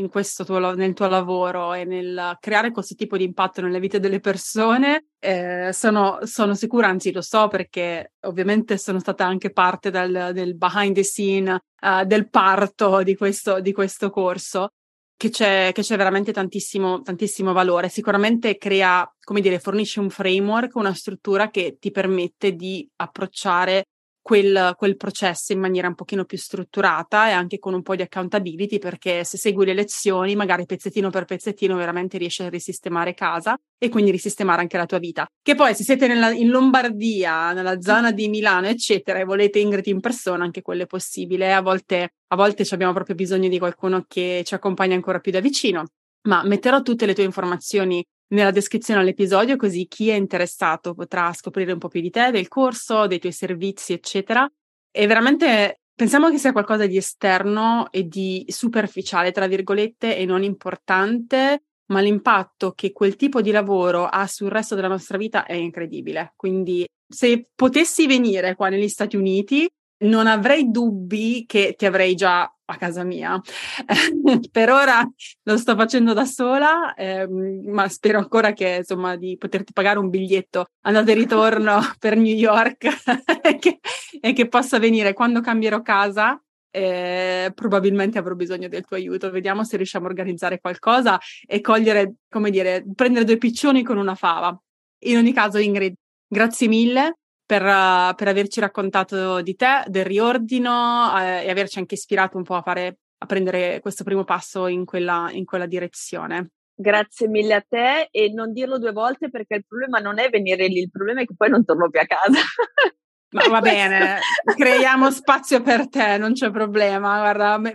tuo, 0.47 0.75
nel 0.75 0.95
tuo 0.95 1.09
lavoro 1.09 1.75
e 1.75 1.85
nel 1.85 2.37
creare 2.41 2.71
questo 2.71 2.95
tipo 2.95 3.17
di 3.17 3.25
impatto 3.25 3.61
nelle 3.61 3.81
vite 3.81 3.99
delle 3.99 4.21
persone, 4.21 5.09
eh, 5.19 5.71
sono, 5.73 6.21
sono, 6.23 6.55
sicura, 6.55 6.87
anzi 6.87 7.11
lo 7.13 7.21
so 7.21 7.49
perché 7.49 8.13
ovviamente 8.21 8.79
sono 8.79 9.01
stata 9.01 9.27
anche 9.27 9.51
parte 9.51 9.91
del, 9.91 10.31
del 10.33 10.57
behind 10.57 10.95
the 10.95 11.03
scene, 11.03 11.61
uh, 11.81 12.05
del 12.05 12.31
parto 12.31 13.03
di 13.03 13.17
questo, 13.17 13.61
di 13.61 13.73
questo 13.73 14.11
corso. 14.11 14.71
Che 15.19 15.31
c'è, 15.31 15.73
che 15.75 15.83
c'è, 15.83 15.97
veramente 15.97 16.33
tantissimo, 16.33 17.03
tantissimo 17.03 17.53
valore. 17.53 17.89
Sicuramente 17.89 18.57
crea, 18.57 19.05
come 19.21 19.41
dire, 19.41 19.59
fornisce 19.59 19.99
un 19.99 20.11
framework, 20.11 20.77
una 20.77 20.95
struttura 20.95 21.51
che 21.51 21.77
ti 21.81 21.91
permette 21.91 22.53
di 22.53 22.89
approcciare 22.95 23.87
quel, 24.29 24.75
quel, 24.77 24.99
processo 24.99 25.55
in 25.55 25.59
maniera 25.59 25.89
un 25.89 25.95
pochino 25.95 26.27
più 26.27 26.37
strutturata 26.37 27.31
e 27.31 27.33
anche 27.33 27.59
con 27.59 27.73
un 27.73 27.81
po' 27.81 27.97
di 27.97 28.03
accountability 28.03 28.79
perché 28.79 29.25
se 29.25 29.39
segui 29.39 29.65
le 29.65 29.73
lezioni 29.73 30.37
magari 30.37 30.67
pezzettino 30.67 31.09
per 31.09 31.25
pezzettino 31.25 31.75
veramente 31.77 32.19
riesci 32.19 32.43
a 32.43 32.51
risistemare 32.51 33.15
casa 33.15 33.59
e 33.79 33.89
quindi 33.89 34.11
risistemare 34.11 34.61
anche 34.61 34.77
la 34.77 34.85
tua 34.85 34.99
vita. 34.99 35.27
Che 35.41 35.55
poi 35.55 35.75
se 35.75 35.83
siete 35.83 36.07
nella, 36.07 36.31
in 36.31 36.51
Lombardia, 36.51 37.55
nella 37.55 37.81
zona 37.81 38.13
di 38.13 38.29
Milano 38.29 38.67
eccetera 38.67 39.19
e 39.19 39.25
volete 39.25 39.61
Ingrid 39.61 39.87
in 39.87 40.01
persona 40.01 40.45
anche 40.45 40.61
quello 40.61 40.83
è 40.83 40.87
possibile, 40.87 41.55
a 41.55 41.63
volte, 41.63 42.17
a 42.27 42.37
volte 42.37 42.67
abbiamo 42.69 42.93
proprio 42.93 43.15
bisogno 43.15 43.49
di 43.49 43.59
qualcuno 43.59 44.05
che 44.07 44.43
ci 44.45 44.53
accompagna 44.53 44.95
ancora 44.95 45.21
più 45.21 45.33
da 45.33 45.41
vicino 45.41 45.85
ma 46.29 46.43
metterò 46.45 46.83
tutte 46.83 47.07
le 47.07 47.15
tue 47.15 47.25
informazioni 47.25 48.05
nella 48.29 48.51
descrizione 48.51 49.01
all'episodio 49.01 49.57
così 49.57 49.87
chi 49.87 50.09
è 50.09 50.15
interessato 50.15 50.95
potrà 50.95 51.33
scoprire 51.33 51.73
un 51.73 51.79
po' 51.79 51.89
più 51.89 52.01
di 52.01 52.11
te, 52.11 52.31
del 52.31 52.49
corso, 52.49 53.07
dei 53.07 53.19
tuoi 53.19 53.33
servizi, 53.33 53.93
eccetera. 53.93 54.49
E 54.91 55.07
veramente 55.07 55.81
pensiamo 55.95 56.31
che 56.31 56.39
sia 56.39 56.53
qualcosa 56.53 56.87
di 56.87 56.97
esterno 56.97 57.89
e 57.91 58.07
di 58.07 58.45
superficiale, 58.49 59.33
tra 59.33 59.47
virgolette, 59.47 60.17
e 60.17 60.25
non 60.25 60.43
importante, 60.43 61.63
ma 61.87 62.01
l'impatto 62.01 62.73
che 62.73 62.93
quel 62.93 63.17
tipo 63.17 63.41
di 63.41 63.51
lavoro 63.51 64.07
ha 64.07 64.27
sul 64.27 64.51
resto 64.51 64.75
della 64.75 64.89
nostra 64.89 65.17
vita 65.17 65.47
è 65.47 65.55
incredibile. 65.55 66.35
Quindi 66.37 66.87
se 67.09 67.49
potessi 67.55 68.07
venire 68.07 68.55
qua 68.55 68.69
negli 68.69 68.89
Stati 68.89 69.17
Uniti, 69.17 69.67
non 70.05 70.27
avrei 70.27 70.71
dubbi 70.71 71.45
che 71.47 71.75
ti 71.77 71.87
avrei 71.87 72.15
già 72.15 72.51
a 72.71 72.77
casa 72.77 73.05
mia. 73.05 73.41
per 74.51 74.71
ora 74.71 75.07
lo 75.43 75.57
sto 75.57 75.75
facendo 75.75 76.13
da 76.13 76.25
sola, 76.25 76.95
ehm, 76.95 77.71
ma 77.71 77.89
spero 77.89 78.19
ancora 78.19 78.53
che 78.53 78.77
insomma 78.79 79.17
di 79.17 79.37
poterti 79.37 79.73
pagare 79.73 79.99
un 79.99 80.11
biglietto 80.11 80.67
andata 80.83 81.11
e 81.11 81.15
ritorno 81.15 81.81
per 81.99 82.17
New 82.17 82.35
York 82.35 82.85
e, 83.43 83.59
che, 83.59 83.81
e, 84.21 84.33
che, 84.33 84.49
possa 84.49 84.79
venire 84.79 85.13
quando 85.13 85.41
cambierò 85.41 85.83
casa. 85.83 86.41
Eh, 86.71 87.51
probabilmente 87.55 88.19
avrò 88.19 88.35
bisogno 88.35 88.69
del 88.69 88.85
tuo 88.85 88.97
aiuto. 88.97 89.31
Vediamo 89.31 89.65
se 89.65 89.77
riusciamo 89.77 90.07
a 90.07 90.11
organizzare 90.11 90.61
qualcosa 90.61 91.19
e 91.47 91.61
cogliere, 91.63 92.17
come 92.29 92.51
dire, 92.51 92.85
prendere 92.95 93.25
due 93.25 93.39
piccioni 93.39 93.83
con 93.83 93.97
una 93.97 94.15
fava. 94.15 94.57
In 95.05 95.17
ogni 95.17 95.33
caso, 95.33 95.59
Ingrid, 95.59 95.95
grazie 96.29 96.69
mille 96.69 97.17
per, 97.49 97.63
uh, 97.63 98.15
per, 98.15 98.29
averci 98.29 98.61
raccontato 98.61 99.41
di 99.41 99.57
te, 99.57 99.83
del 99.87 100.05
riordino 100.05 101.19
eh, 101.19 101.47
e 101.47 101.51
averci 101.51 101.79
anche 101.79 101.95
ispirato 101.95 102.37
un 102.37 102.43
po' 102.43 102.57
a 102.57 102.63
fare 102.63 102.99
a 103.21 103.27
prendere 103.27 103.81
questo 103.81 104.05
primo 104.05 104.23
passo 104.23 104.67
in 104.67 104.85
quella, 104.85 105.31
in 105.33 105.47
quella 105.47 105.65
direzione. 105.65 106.51
Grazie 106.75 107.27
mille 107.27 107.55
a 107.55 107.65
te 107.67 108.09
e 108.11 108.31
non 108.35 108.53
dirlo 108.53 108.79
due 108.79 108.93
volte 108.93 109.31
perché 109.31 109.55
il 109.55 109.65
problema 109.67 109.99
non 109.99 110.19
è 110.19 110.29
venire 110.29 110.67
lì, 110.67 110.81
il 110.81 110.91
problema 110.91 111.23
è 111.23 111.25
che 111.25 111.35
poi 111.35 111.49
non 111.49 111.65
torno 111.65 111.89
più 111.89 112.01
a 112.01 112.05
casa. 112.05 112.39
Ma 113.31 113.49
va 113.49 113.61
bene, 113.63 114.21
creiamo 114.55 115.11
spazio 115.11 115.63
per 115.63 115.89
te, 115.89 116.19
non 116.19 116.35
c'è 116.35 116.51
problema. 116.51 117.19
Guarda, 117.19 117.59
mm, 117.59 117.71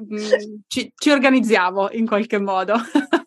ci, 0.68 0.92
ci 0.96 1.10
organizziamo 1.10 1.90
in 1.94 2.06
qualche 2.06 2.38
modo. 2.38 2.76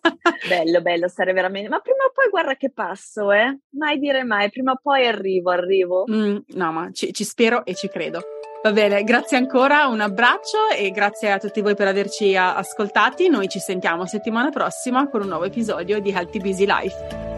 bello, 0.47 0.81
bello, 0.81 1.07
stare 1.07 1.33
veramente. 1.33 1.69
Ma 1.69 1.79
prima 1.79 2.03
o 2.05 2.11
poi 2.13 2.29
guarda 2.29 2.55
che 2.55 2.71
passo, 2.71 3.31
eh? 3.31 3.59
Mai 3.71 3.99
dire 3.99 4.23
mai, 4.23 4.49
prima 4.49 4.71
o 4.71 4.79
poi 4.81 5.05
arrivo, 5.05 5.51
arrivo. 5.51 6.05
Mm, 6.09 6.37
no, 6.55 6.71
ma 6.71 6.89
ci, 6.91 7.13
ci 7.13 7.23
spero 7.23 7.65
e 7.65 7.73
ci 7.75 7.87
credo. 7.87 8.21
Va 8.63 8.71
bene, 8.71 9.03
grazie 9.03 9.37
ancora, 9.37 9.87
un 9.87 10.01
abbraccio 10.01 10.69
e 10.75 10.89
grazie 10.91 11.31
a 11.31 11.37
tutti 11.37 11.61
voi 11.61 11.75
per 11.75 11.87
averci 11.87 12.35
ascoltati. 12.35 13.29
Noi 13.29 13.47
ci 13.47 13.59
sentiamo 13.59 14.05
settimana 14.05 14.49
prossima 14.49 15.07
con 15.09 15.21
un 15.21 15.27
nuovo 15.27 15.45
episodio 15.45 15.99
di 15.99 16.11
Healthy 16.11 16.39
Busy 16.39 16.65
Life. 16.65 17.36